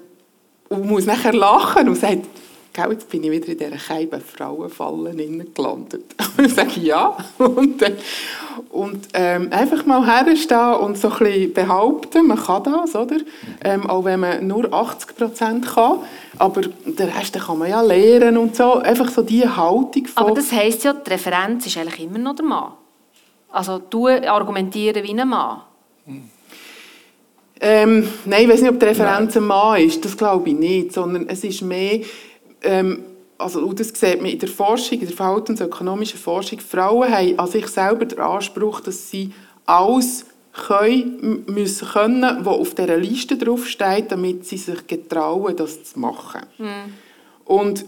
[0.70, 2.28] und muss nachher lachen und sagt,
[2.76, 6.03] Gell, jetzt bin ich wieder in dieser Scheibe Frauenfalle gelandet.
[6.38, 7.16] Und ich sage ja.
[7.38, 7.82] Und,
[8.70, 13.16] und ähm, einfach mal herstehen und so ein bisschen behaupten, man kann das, oder?
[13.63, 15.99] Ähm, auch wenn man nur 80 Prozent kann.
[16.38, 18.74] Aber den Rest kann man ja lernen und so.
[18.74, 20.26] Einfach so diese Haltung von...
[20.26, 22.74] Aber das heisst ja, die Referenz ist eigentlich immer noch der Mann.
[23.51, 25.61] Also du argumentieren wie ein Mann.
[26.05, 26.30] Hm.
[27.62, 30.93] Ähm, nein, ich weiß nicht, ob die Referenz ein Mann ist, das glaube ich nicht,
[30.93, 32.01] sondern es ist mehr,
[32.62, 33.03] ähm,
[33.38, 37.68] also, das sieht man in der Forschung, in der verhaltensökonomischen Forschung, Frauen haben an sich
[37.68, 39.32] selber den Anspruch, dass sie
[39.66, 45.99] alles können, müssen können, was auf dieser Liste draufsteht, damit sie sich getrauen, das zu
[45.99, 46.41] machen.
[46.58, 46.93] Mhm.
[47.43, 47.86] Und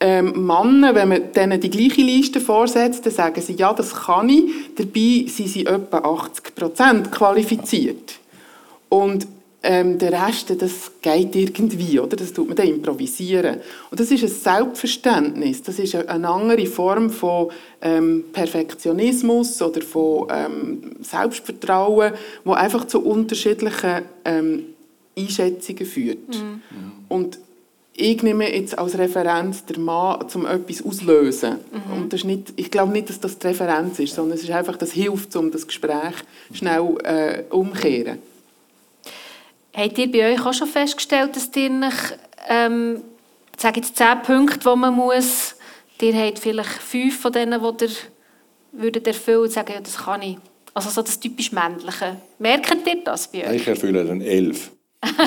[0.00, 4.28] ähm, Männer, wenn man denen die gleiche Liste vorsetzt, dann sagen sie, ja, das kann
[4.28, 4.44] ich.
[4.76, 8.17] Dabei sind sie etwa 80 Prozent qualifiziert.
[8.88, 9.26] Und
[9.62, 12.16] ähm, der Rest, das geht irgendwie, oder?
[12.16, 13.58] Das tut man dann improvisieren.
[13.90, 15.62] Und das ist ein Selbstverständnis.
[15.62, 17.48] Das ist eine andere Form von
[17.82, 22.12] ähm, Perfektionismus oder von ähm, Selbstvertrauen,
[22.44, 24.64] wo einfach zu unterschiedlichen ähm,
[25.18, 26.28] Einschätzungen führt.
[26.28, 26.62] Mhm.
[27.08, 27.38] Und
[28.00, 31.58] ich nehme jetzt als Referenz den Mann, um etwas auszulösen.
[31.72, 31.92] Mhm.
[31.92, 34.52] Und das ist nicht, ich glaube nicht, dass das die Referenz ist, sondern es ist
[34.52, 36.14] einfach, das hilft, um das Gespräch
[36.52, 38.18] schnell äh, umzukehren.
[39.74, 42.12] Habt ihr bei euch auch schon festgestellt, dass ihr nach,
[42.48, 43.02] ähm,
[43.56, 45.54] sage jetzt zehn Punkte, die man muss,
[46.00, 47.90] ihr habt vielleicht fünf von denen, die ihr
[48.72, 50.36] würdet erfüllen und sagen, ja, das kann ich.
[50.74, 52.16] Also so das typisch Männliche.
[52.38, 53.56] Merkt ihr das bei euch?
[53.56, 54.70] Ich erfülle dann elf.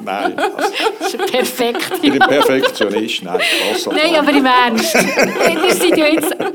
[0.00, 0.38] nein.
[1.00, 1.92] Also, perfekt.
[2.00, 3.40] Ich bin Perfektionist, nein.
[3.90, 4.94] Nein, aber im Ernst.
[4.94, 6.52] ihr seid ja jetzt äh,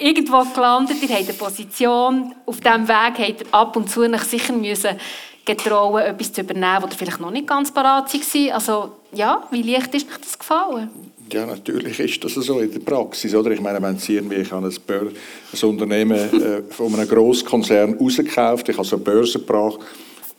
[0.00, 4.22] irgendwo gelandet, ihr habt eine Position, auf diesem Weg habt ihr ab und zu nach
[4.22, 4.96] sicher müssen
[5.44, 8.54] getrauen, etwas zu übernehmen, wo ihr vielleicht noch nicht ganz parat war.
[8.54, 10.90] Also ja, wie leicht ist euch das gefallen?
[11.32, 13.34] Ja, natürlich ist das so in der Praxis.
[13.34, 13.50] Oder?
[13.50, 17.94] Ich meine, wenn Sie irgendwie, ich habe ein, Bör ein Unternehmen äh, von einem Grosskonzern
[17.94, 19.80] rausgekauft, ich habe so eine Börse gebracht.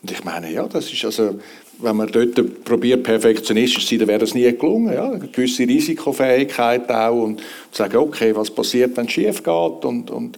[0.01, 1.39] Und ich meine, ja, das ist also,
[1.79, 4.93] wenn man dort probiert, perfektionistisch zu sein, dann wäre das nie gelungen.
[4.93, 5.11] Ja?
[5.11, 7.39] Eine gewisse Risikofähigkeit auch und
[7.71, 10.37] zu sagen, okay, was passiert, wenn es schief geht und, und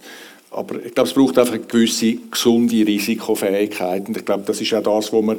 [0.50, 4.74] aber ich glaube, es braucht einfach eine gewisse gesunde Risikofähigkeit und ich glaube, das ist
[4.74, 5.38] auch das, was man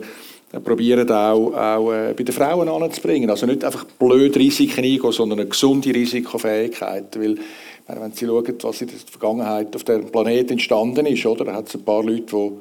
[0.60, 3.30] probieren auch, auch äh, bei den Frauen anzubringen.
[3.30, 7.18] Also nicht einfach blöd Risiken eingehen, sondern eine gesunde Risikofähigkeit.
[7.18, 7.38] Weil,
[7.88, 11.68] wenn Sie schauen, was in der Vergangenheit auf dem Planeten entstanden ist, oder, da hat
[11.68, 12.52] es ein paar Leute, die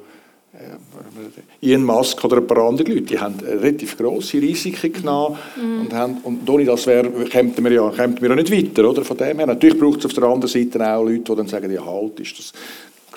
[0.57, 5.81] äh, Ian Musk oder ein paar andere Leute, die haben relativ grosse Risiken genommen mhm.
[5.81, 9.03] und, haben, und ohne das wäre, kämen wir ja, kämen wir ja nicht weiter, oder?
[9.03, 9.47] Von dem her.
[9.47, 12.39] Natürlich braucht es auf der anderen Seite auch Leute, die dann sagen, ja halt, ist
[12.39, 12.53] das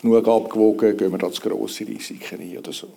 [0.01, 2.89] genug abgewogen, gehen wir da zu grosse Risiken ein oder so.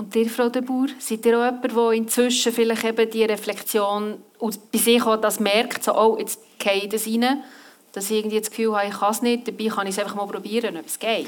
[0.00, 4.14] Und ihr, Frau de Boer, seid ihr auch jemand, der inzwischen vielleicht eben die Reflexion
[4.38, 7.42] bei sich auch das merkt, so, oh, jetzt ich das rein,
[7.92, 10.14] dass ich irgendwie das Gefühl habe, ich kann es nicht, dabei kann ich es einfach
[10.14, 11.26] mal probieren, ob es geht?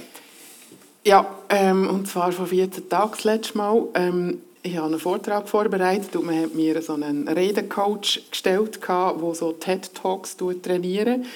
[1.04, 3.84] Ja, ähm, und zwar vor 14 Tagen das letzte Mal.
[3.92, 9.34] Ähm, ich habe einen Vortrag vorbereitet und man hat mir so einen Redecoach gestellt, der
[9.34, 11.26] so TED-Talks trainiert.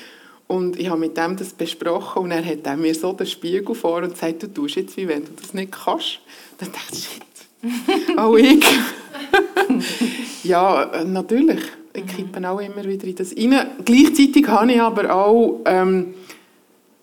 [0.47, 3.99] Und ich habe mit dem das besprochen und er hat mir so den Spiegel vor
[3.99, 6.21] und sagt, du tust jetzt, wie wenn du das nicht kannst.
[6.59, 7.26] Dann dachte ich,
[8.17, 8.65] auch ich.
[10.45, 11.61] ja, äh, natürlich.
[11.93, 12.09] Ich mhm.
[12.09, 13.67] kippe auch immer wieder in das rein.
[13.85, 16.15] Gleichzeitig habe ich aber auch, ähm,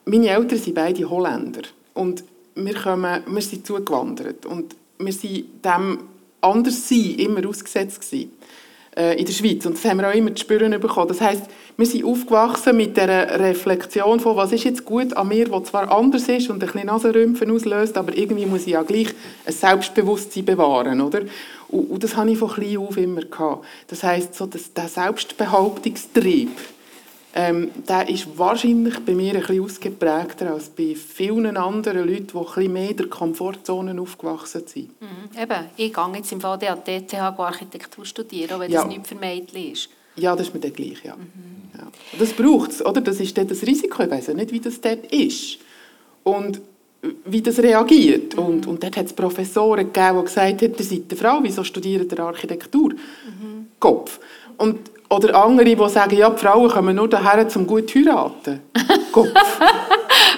[0.05, 1.61] meine Eltern sind beide Holländer.
[1.93, 2.23] Und
[2.55, 4.45] wir, kommen, wir sind zugewandert.
[4.45, 5.99] Und wir sind dem
[6.41, 8.31] Anderssein immer ausgesetzt gewesen
[8.95, 9.65] äh, in der Schweiz.
[9.65, 11.07] Und das haben wir auch immer zu spüren bekommen.
[11.07, 11.43] Das heisst,
[11.75, 15.91] wir sind aufgewachsen mit der Reflexion von, was ist jetzt gut an mir, was zwar
[15.91, 19.09] anders ist und ein bisschen Nasenrümpfen auslöst, aber irgendwie muss ich ja gleich
[19.45, 21.21] ein Selbstbewusstsein bewahren, oder?
[21.69, 23.65] Und, und das habe ich von klein auf immer gehabt.
[23.87, 26.51] Das heisst, so, dass der Selbstbehauptungstrieb,
[27.35, 32.37] ähm, der ist wahrscheinlich bei mir ein bisschen ausgeprägter als bei vielen anderen Leuten, die
[32.37, 35.01] ein bisschen mehr in der Komfortzone aufgewachsen sind.
[35.01, 35.41] Mhm.
[35.41, 38.81] Eben, ich gehe jetzt im der DTH Architektur studieren, auch wenn ja.
[38.81, 39.89] das nicht Mädchen ist.
[40.15, 41.15] Ja, das ist mir dann gleich, ja.
[41.15, 41.71] Mhm.
[41.75, 41.87] ja.
[42.19, 43.01] Das braucht es, oder?
[43.01, 45.57] Das ist dann das Risiko, ich weiss nicht, wie das dort ist.
[46.21, 46.61] Und
[47.25, 48.35] wie das reagiert.
[48.37, 48.43] Mhm.
[48.43, 51.63] Und, und dort hat es Professoren gegeben, die gesagt haben, ihr seid eine Frau, wieso
[51.63, 52.89] studiert ihr Architektur?
[52.91, 53.67] Mhm.
[53.79, 54.19] Kopf.
[54.57, 54.79] Und
[55.13, 58.61] oder andere, die sagen, ja, die Frauen kommen nur daher, um gut zu heiraten.
[59.11, 59.29] Kopf.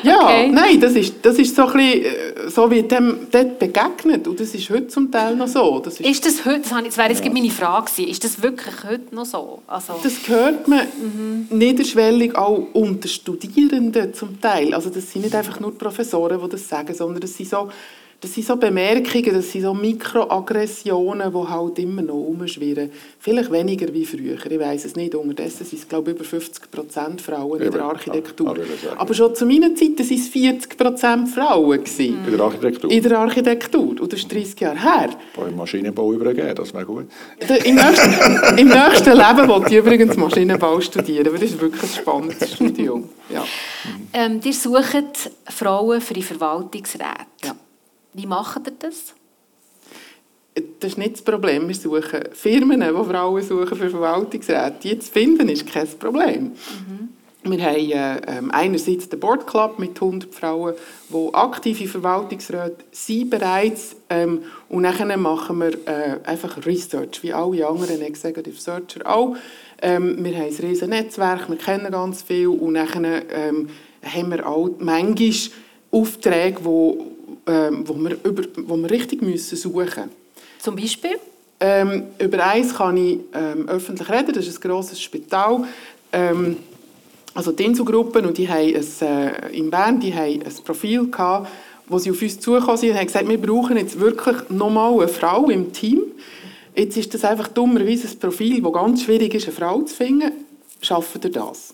[0.04, 0.50] ja, okay.
[0.52, 4.28] nein, das ist, das ist so, ein bisschen, äh, so wie dem dort begegnet.
[4.28, 5.80] Und das ist heute zum Teil noch so.
[5.80, 7.32] Das ist, ist das heute, das, das wäre jetzt ja.
[7.32, 9.62] meine Frage gewesen, ist das wirklich heute noch so?
[9.66, 9.94] Also.
[10.04, 11.48] Das hört man mhm.
[11.58, 14.74] niederschwellig auch unter Studierenden zum Teil.
[14.74, 17.70] Also das sind nicht einfach nur Professoren, die das sagen, sondern das sind so
[18.22, 22.90] das sind so Bemerkungen, das sind so Mikroaggressionen, die halt immer noch rumschwirren.
[23.20, 25.14] Vielleicht weniger wie früher, ich weiß es nicht.
[25.16, 28.56] Unterdessen sind es, glaube ich, über 50 Prozent Frauen in der Architektur.
[28.98, 31.84] Aber schon zu meiner Zeit waren es 40 Prozent Frauen.
[31.84, 32.26] Gewesen.
[32.26, 32.92] In der Architektur?
[32.92, 34.02] In der Architektur.
[34.02, 35.10] Und das ist 30 Jahre her.
[35.48, 37.08] Im Maschinenbau übergeben, das wäre gut.
[37.64, 41.90] Im nächsten, Im nächsten Leben wollte ich übrigens Maschinenbau studieren, weil das ist wirklich ein
[41.90, 43.10] spannendes Studium.
[43.30, 43.44] Ja.
[44.14, 47.26] Ähm, ihr sucht Frauen für die Verwaltungsräte.
[47.44, 47.56] Ja.
[48.16, 49.14] Wie macht ihr das?
[50.80, 51.68] das ist nicht das Problem.
[51.68, 54.76] Wir suchen Firmen, die Frauen suchen für Verwaltungsräte.
[54.82, 56.44] Die zu finden, ist kein Problem.
[56.44, 57.10] Mhm.
[57.44, 60.74] Wir haben äh, einerseits den Board Club mit 100 Frauen,
[61.10, 63.98] die aktive Verwaltungsräte sind bereits.
[64.10, 69.36] Ähm, und dann machen wir äh, einfach Research, wie alle anderen Executive Searcher auch.
[69.82, 73.70] Ähm, wir haben ein riesiges Netzwerk, wir kennen ganz viel und dann ähm,
[74.02, 75.32] haben wir auch manchmal
[75.92, 77.15] Aufträge, wo,
[77.48, 80.10] ähm, wo, wir, über, wo wir richtig müssen suchen müssen.
[80.60, 81.18] Zum Beispiel?
[81.60, 85.64] Ähm, über eins kann ich ähm, öffentlich reden, das ist ein grosses Spital.
[86.12, 86.58] Ähm,
[87.34, 91.50] also die Inselgruppen, und die haben ein, äh, in Bern die haben ein Profil gehabt,
[91.88, 95.08] wo sie auf uns zugekommen sind und haben gesagt, wir brauchen jetzt wirklich nochmal eine
[95.08, 96.02] Frau im Team.
[96.76, 100.32] Jetzt ist das einfach dummerweise ein Profil, das ganz schwierig ist, eine Frau zu finden.
[100.82, 101.74] Schaffen ihr das?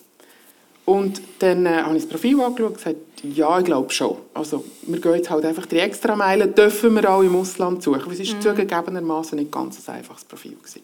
[0.86, 4.18] Und dann äh, habe ich das Profil angeschaut und gesagt, ja, ich glaube schon.
[4.34, 8.06] Also, wir gehen jetzt halt einfach die extra Meilen, dürfen wir auch im Ausland suchen.
[8.06, 8.42] Weil es ist mhm.
[8.42, 10.82] zugegebenermaßen nicht ganz ein einfaches Profil gewesen.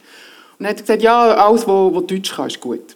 [0.60, 2.96] Und dann hat er gesagt, ja, alles, was Deutsch kann, ist gut.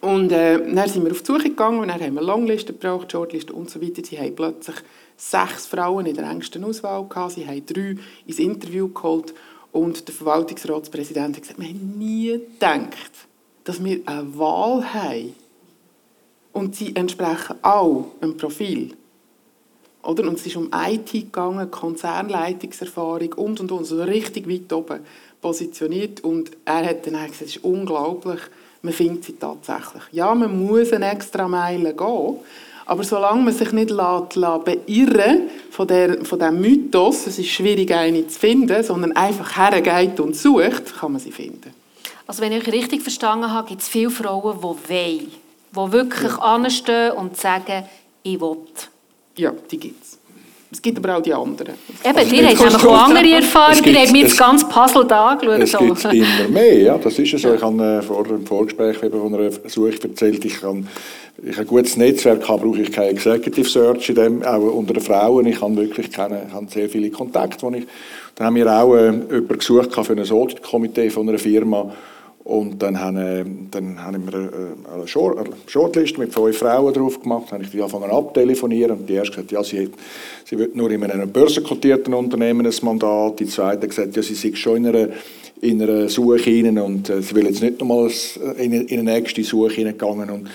[0.00, 3.10] Und äh, dann sind wir auf die Suche gegangen und dann haben wir Longlisten gebraucht,
[3.10, 4.02] Shortlisten und so weiter.
[4.04, 4.76] Sie haben plötzlich
[5.16, 7.32] sechs Frauen in der engsten Auswahl gehabt.
[7.32, 7.96] Sie haben drei
[8.26, 9.34] ins Interview geholt
[9.72, 12.90] und der Verwaltungsratspräsident hat gesagt, wir haben nie gedacht,
[13.64, 15.34] dass wir eine Wahl haben.
[16.56, 18.94] Und sie entsprechen auch einem Profil.
[20.02, 20.22] Oder?
[20.26, 25.00] Und es ist um IT gegangen, Konzernleitungserfahrung und, und, und, so richtig weit oben
[25.42, 26.24] positioniert.
[26.24, 28.40] Und er hat dann gesagt, es ist unglaublich,
[28.80, 30.02] man findet sie tatsächlich.
[30.12, 32.36] Ja, man muss eine extra Meile gehen,
[32.86, 37.48] aber solange man sich nicht lässt, lässt beirren von, der, von dem Mythos, es ist
[37.48, 41.74] schwierig, eine zu finden, sondern einfach hergeht und sucht, kann man sie finden.
[42.26, 45.45] Also wenn ich richtig verstanden habe, gibt es viele Frauen, die wollen,
[45.76, 46.38] die wirklich ja.
[46.38, 47.84] anstehen und sagen,
[48.22, 48.56] ich will.
[49.36, 50.18] Ja, die gibt es.
[50.72, 51.74] Es gibt aber auch die anderen.
[52.04, 53.84] Eben, also, ihr habt auch andere Erfahrungen.
[53.84, 55.60] Ihr habt mir das ganze Puzzle da angeschaut.
[55.62, 57.54] Es gibt immer mehr, ja, das ist so.
[57.54, 60.88] Ich habe äh, vor dem Vorgespräch von einer Suche erzählt, ich kann
[61.42, 65.02] ich ein gutes Netzwerk habe, brauche ich kein Executive Search, in dem, auch unter den
[65.02, 65.46] Frauen.
[65.46, 67.66] Ich habe wirklich keine, habe sehr viele Kontakte.
[67.76, 67.86] Ich,
[68.34, 71.92] dann haben wir auch äh, jemanden gesucht für ein Audit-Komitee von einer Firma.
[72.46, 75.08] Und dann haben, äh, dann haben wir äh, eine
[75.66, 77.46] Shortlist mit fünf Frauen drauf gemacht.
[77.46, 78.98] Dann habe ich die angefangen abtelefonieren.
[78.98, 79.90] Und die erste gesagt, ja, sie,
[80.44, 83.40] sie will nur in einem börsenkotierten Unternehmen ein Mandat.
[83.40, 85.08] Die zweite gesagt, ja, sie sei schon in einer,
[85.60, 88.12] in einer Suche hinein und äh, sie will jetzt nicht nochmal
[88.58, 90.30] in, in eine nächste Suche hineingegangen.
[90.30, 90.48] Und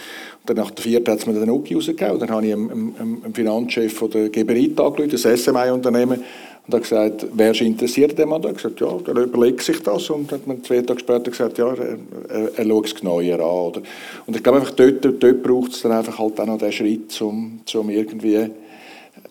[0.45, 2.19] dann nach der vierten hat es mir den Uki rausgegeben.
[2.19, 6.23] Dann habe ich einem, einem, einem Finanzchef von der Geberit angerufen, das SMI-Unternehmen,
[6.71, 8.31] und hat gesagt, wer ist interessiert dem?
[8.31, 10.09] Und er hat gesagt, ja, der überlegt sich das.
[10.09, 11.97] Und hat mir zwei Tage später gesagt, ja, er,
[12.29, 13.39] er, er schaut es genauer an.
[13.39, 13.81] Oder?
[14.25, 17.21] Und ich glaube, einfach dort, dort braucht es dann einfach halt auch noch den Schritt,
[17.21, 18.35] um, um irgendwie...
[18.35, 18.49] Äh,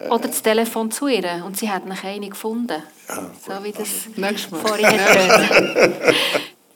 [0.09, 2.83] oder das Telefon zu ihr und sie hat noch eine gefunden.
[3.09, 4.09] Ja, so wie das
[4.63, 4.87] vorhin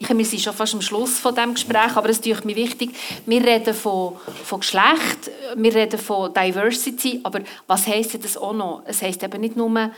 [0.19, 2.91] wir sind schon fast am Schluss von dem Gespräch, aber es ist mir wichtig,
[3.27, 8.83] wir reden von, von Geschlecht, wir reden von Diversity, aber was heisst das auch noch?
[8.87, 9.91] Es heisst eben nicht nur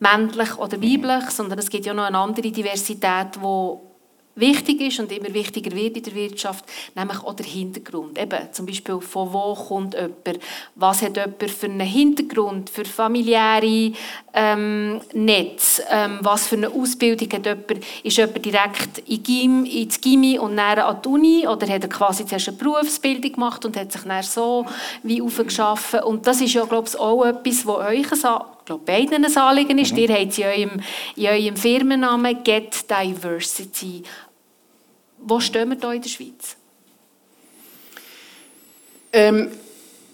[0.00, 3.88] männlich oder weiblich, sondern es gibt ja noch eine andere Diversität, die
[4.38, 8.18] wichtig ist und immer wichtiger wird in der Wirtschaft, nämlich auch der Hintergrund.
[8.18, 10.40] Eben, zum Beispiel, von wo kommt jemand,
[10.74, 13.92] was hat jemand für einen Hintergrund, für familiäre
[14.32, 20.00] ähm, Netz, ähm, was für eine Ausbildung hat jemand, ist jemand direkt in Gym, ins
[20.00, 21.48] Gimmi und dann an die Uni?
[21.48, 24.66] Oder hat er quasi zuerst eine Berufsbildung gemacht und hat sich dann so
[25.02, 28.12] wie aufgeschaffen und das ist ja, glaube ich, auch etwas, was euch
[28.68, 29.92] glaube, beiden ein Anliegen ist.
[29.92, 29.98] Mhm.
[29.98, 30.80] Ihr habt in eurem,
[31.16, 34.02] in eurem Firmennamen Get Diversity.
[35.18, 36.56] Wo stehen wir hier in der Schweiz?
[39.12, 39.48] Ähm,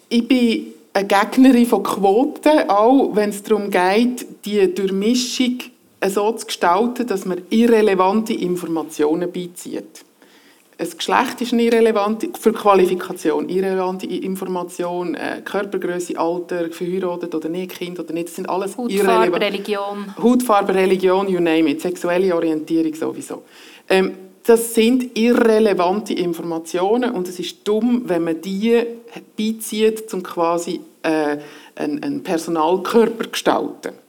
[0.09, 5.59] ich bin eine Gegnerin von Quoten, auch wenn es darum geht, die Durchmischung
[6.07, 10.05] so zu gestalten, dass man irrelevante Informationen beizieht.
[10.77, 17.73] Ein Geschlecht ist eine irrelevante, für Qualifikation, irrelevante Information, äh, Körpergröße, Alter, verheiratet oder nicht,
[17.79, 20.13] Kind oder nicht, das sind alles Hautfarbe, Religion.
[20.21, 23.43] Hautfarbe, Religion, you name it, sexuelle Orientierung sowieso.
[23.89, 24.13] Ähm,
[24.45, 28.83] das sind irrelevante Informationen und es ist dumm, wenn man die
[29.37, 31.39] beizieht, um quasi äh,
[31.77, 34.04] einen, einen Personalkörper zu gestalten.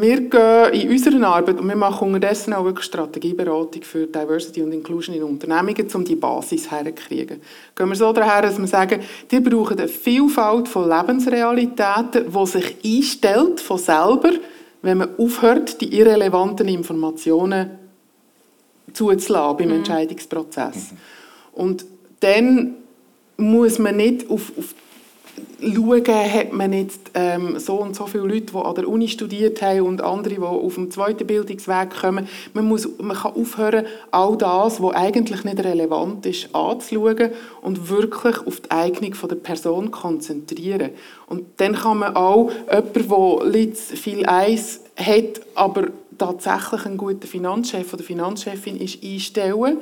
[0.00, 4.72] Wir gehen in unserer Arbeit und wir machen unterdessen auch wirklich Strategieberatung für Diversity und
[4.72, 7.40] Inclusion in Unternehmungen, um die Basis herzukriegen.
[7.76, 12.76] Gehen wir so daher, dass wir sagen, die brauchen eine Vielfalt von Lebensrealitäten, die sich
[12.84, 14.30] einstellt von selber,
[14.82, 17.78] wenn man aufhört, die irrelevanten Informationen
[18.92, 19.74] zuzulassen beim mhm.
[19.74, 20.92] Entscheidungsprozess.
[20.92, 20.96] Mhm.
[21.52, 21.86] Und
[22.18, 22.74] dann
[23.36, 24.74] muss man nicht auf, auf
[25.60, 29.62] schauen, hat man jetzt ähm, so und so viele Leute, die an der Uni studiert
[29.62, 32.28] haben und andere, die auf dem zweiten Bildungsweg kommen.
[32.52, 37.30] Man, muss, man kann aufhören, all das, was eigentlich nicht relevant ist, anzuschauen
[37.62, 40.90] und wirklich auf die Eignung der Person konzentrieren.
[41.26, 47.92] Und dann kann man auch jemanden, der viel Eis hat, aber tatsächlich einen guten Finanzchef
[47.92, 49.78] oder Finanzchefin ist, einstellen,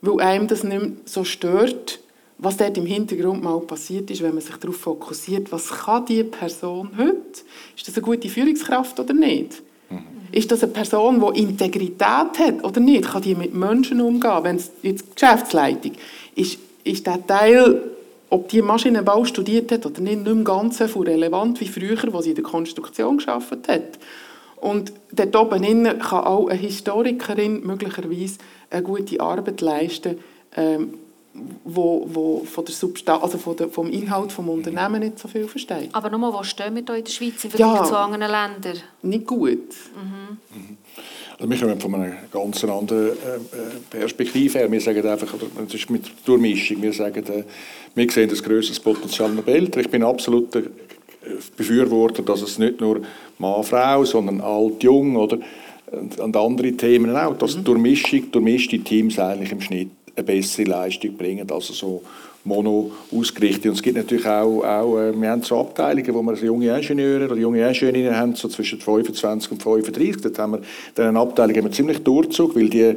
[0.00, 2.00] weil einem das nicht mehr so stört,
[2.38, 6.24] was dort im Hintergrund mal passiert ist, wenn man sich darauf fokussiert, was kann diese
[6.24, 7.42] Person heute?
[7.76, 9.62] Ist das eine gute Führungskraft oder nicht?
[9.88, 10.02] Mhm.
[10.32, 13.04] Ist das eine Person, die Integrität hat oder nicht?
[13.04, 14.42] Kann die mit Menschen umgehen?
[14.42, 15.92] Wenn es jetzt Geschäftsleitung
[16.34, 17.82] ist, ist der Teil,
[18.28, 22.20] ob die Maschinenbau studiert hat oder nicht, nicht mehr ganz so relevant wie früher, wo
[22.20, 23.98] sie in der Konstruktion geschafft hat.
[24.56, 28.38] Und dort oben kann auch eine Historikerin möglicherweise
[28.70, 30.18] eine gute Arbeit leisten,
[30.56, 30.94] ähm,
[31.64, 35.46] wo, wo von der Substanz, also von der, vom Inhalt des Unternehmens nicht so viel
[35.46, 35.88] versteht.
[35.92, 38.82] Aber nochmal, wo stehen wir hier in der Schweiz im Vergleich ja, zu anderen Ländern?
[39.02, 39.68] Nicht gut.
[39.94, 40.38] Mhm.
[41.38, 43.14] Also wir kommen von einer ganz anderen äh,
[43.90, 44.72] Perspektive her.
[44.72, 45.34] Wir sagen einfach,
[45.64, 47.44] das ist mit Durchmischung, wir sagen, äh,
[47.94, 49.76] wir sehen das grösste Potenzial in der Welt.
[49.76, 50.62] Ich bin absoluter
[51.56, 53.02] Befürworter, dass es nicht nur
[53.38, 55.38] Mann, Frau, sondern alt, jung oder
[56.18, 57.64] und andere Themen auch, dass mhm.
[57.64, 62.02] Durchmischung, durchmischte Teams eigentlich im Schnitt eine bessere Leistung bringen als so
[62.44, 63.66] mono ausgerichtet.
[63.66, 67.26] Und es gibt natürlich auch, auch äh, wir haben so Abteilungen, wo wir junge Ingenieure
[67.26, 70.22] oder junge Ingenieurinnen haben, so zwischen 25 und 35.
[70.22, 70.60] Dort haben wir
[70.94, 72.96] dann eine Abteilung, wir ziemlich Durchzug, weil die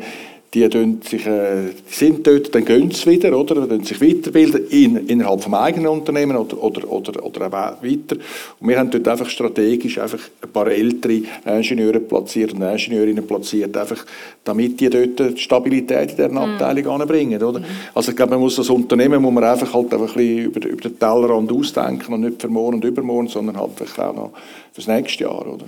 [0.54, 0.68] die,
[1.08, 3.68] sich, äh, sind dort, dann gehen sie wieder, oder?
[3.68, 8.16] Dann sich weiterbilden in, innerhalb des eigenen Unternehmen oder, oder, oder, oder auch weiter.
[8.60, 13.78] Und wir haben dort einfach strategisch einfach ein paar ältere Ingenieure platziert und Ingenieurinnen platziert,
[13.78, 14.04] einfach,
[14.44, 16.38] damit die dort die Stabilität in dieser mhm.
[16.38, 17.02] Abteilung mhm.
[17.02, 17.60] anbringen, oder?
[17.60, 17.66] Mhm.
[17.94, 20.68] Also ich glaube, man muss das Unternehmen muss man einfach halt einfach ein bisschen über,
[20.68, 24.32] über den Tellerrand ausdenken und nicht für morgen und übermorgen, sondern halt auch noch
[24.74, 25.66] fürs nächste Jahr, oder?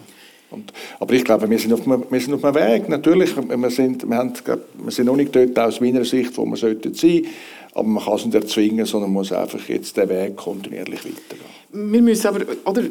[0.52, 2.90] Und, aber ich glaube, wir sind auf wir sind auf einem Weg.
[2.90, 6.58] Natürlich, wir sind, wir, haben, wir sind noch nicht dort aus meiner Sicht, wo wir
[6.58, 7.26] sollten sein
[7.74, 11.92] aber man kann es nicht erzwingen, sondern muss einfach jetzt den Weg kontinuierlich weitergehen.
[11.92, 12.84] Wir müssen aber, oder,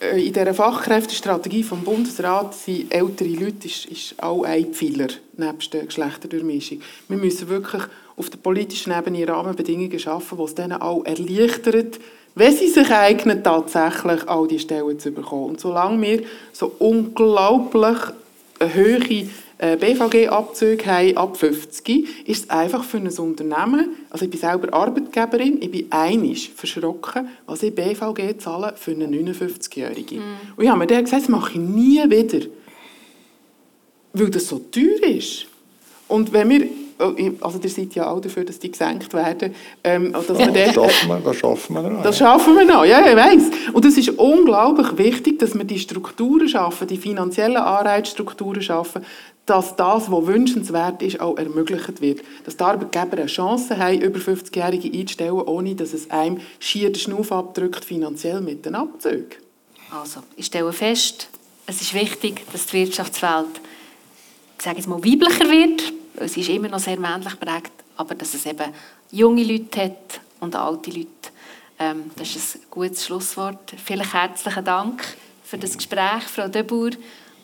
[0.00, 5.72] äh, in dieser Fachkräftestrategie vom Bundesrat sind ältere Leute ist, ist auch ein Pfeiler nebst
[5.72, 6.80] der Geschlechterdurchmischung.
[7.08, 7.82] Wir müssen wirklich
[8.16, 11.98] auf der politischen Ebene Rahmenbedingungen schaffen, die es denen auch erleichtert,
[12.38, 15.50] wenn sie sich eignen, tatsächlich all die Stellen zu bekommen.
[15.50, 16.22] Und solange wir
[16.52, 17.98] so unglaublich
[18.60, 19.28] hohe
[19.58, 24.72] äh, BVG-Abzüge haben ab 50, ist es einfach für ein Unternehmen, also ich bin selber
[24.72, 30.16] Arbeitgeberin, ich bin einig verschrocken, was ich BVG zahle für eine 59-Jährige.
[30.16, 30.36] Mm.
[30.56, 32.46] Und ich habe mir dann gesagt, das mache ich nie wieder,
[34.12, 35.46] weil das so teuer ist.
[36.06, 36.68] Und wenn wir
[36.98, 39.54] also ihr seid ja auch dafür, dass die gesenkt werden.
[39.84, 42.02] Ähm, dass ja, das, schaffen wir, das schaffen wir noch.
[42.02, 43.50] Das schaffen wir noch, ja, ich weiss.
[43.72, 49.04] Und es ist unglaublich wichtig, dass wir die Strukturen schaffen, die finanziellen Anreizstrukturen schaffen,
[49.46, 52.20] dass das, was wünschenswert ist, auch ermöglicht wird.
[52.44, 57.00] Dass die Arbeitgeber eine Chance haben, über 50-Jährige einzustellen, ohne dass es einem schier den
[57.00, 59.36] Schnuff abdrückt, finanziell mit den Abzügen.
[59.90, 61.28] Also, ich stelle fest,
[61.66, 63.60] es ist wichtig, dass die Wirtschaftswelt,
[64.58, 65.92] ich sage jetzt mal, weiblicher wird
[66.24, 68.72] es ist immer noch sehr männlich prägt, aber dass es eben
[69.10, 71.08] junge Leute hat und alte Leute.
[71.78, 73.74] Ähm, das ist ein gutes Schlusswort.
[73.84, 75.04] Vielen herzlichen Dank
[75.44, 76.90] für das Gespräch, Frau Debur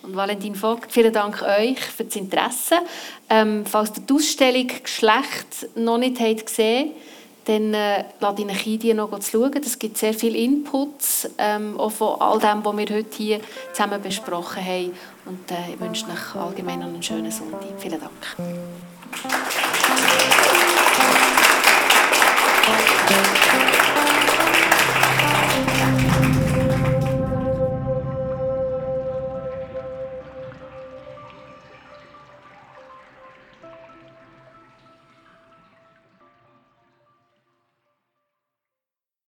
[0.02, 0.92] und Valentin Vogt.
[0.92, 2.76] Vielen Dank euch für das Interesse.
[3.30, 6.92] Ähm, falls ihr die Ausstellung Geschlecht noch nicht habt gesehen
[7.44, 9.60] dann äh, lade ich euch ein, die noch zu schauen.
[9.64, 13.40] Es gibt sehr viele Inputs, ähm, auch von all dem, was wir heute hier
[13.72, 14.92] zusammen besprochen haben.
[15.26, 17.60] Und äh, ich wünsche euch allgemein einen schönen Sonntag.
[17.78, 18.12] Vielen Dank.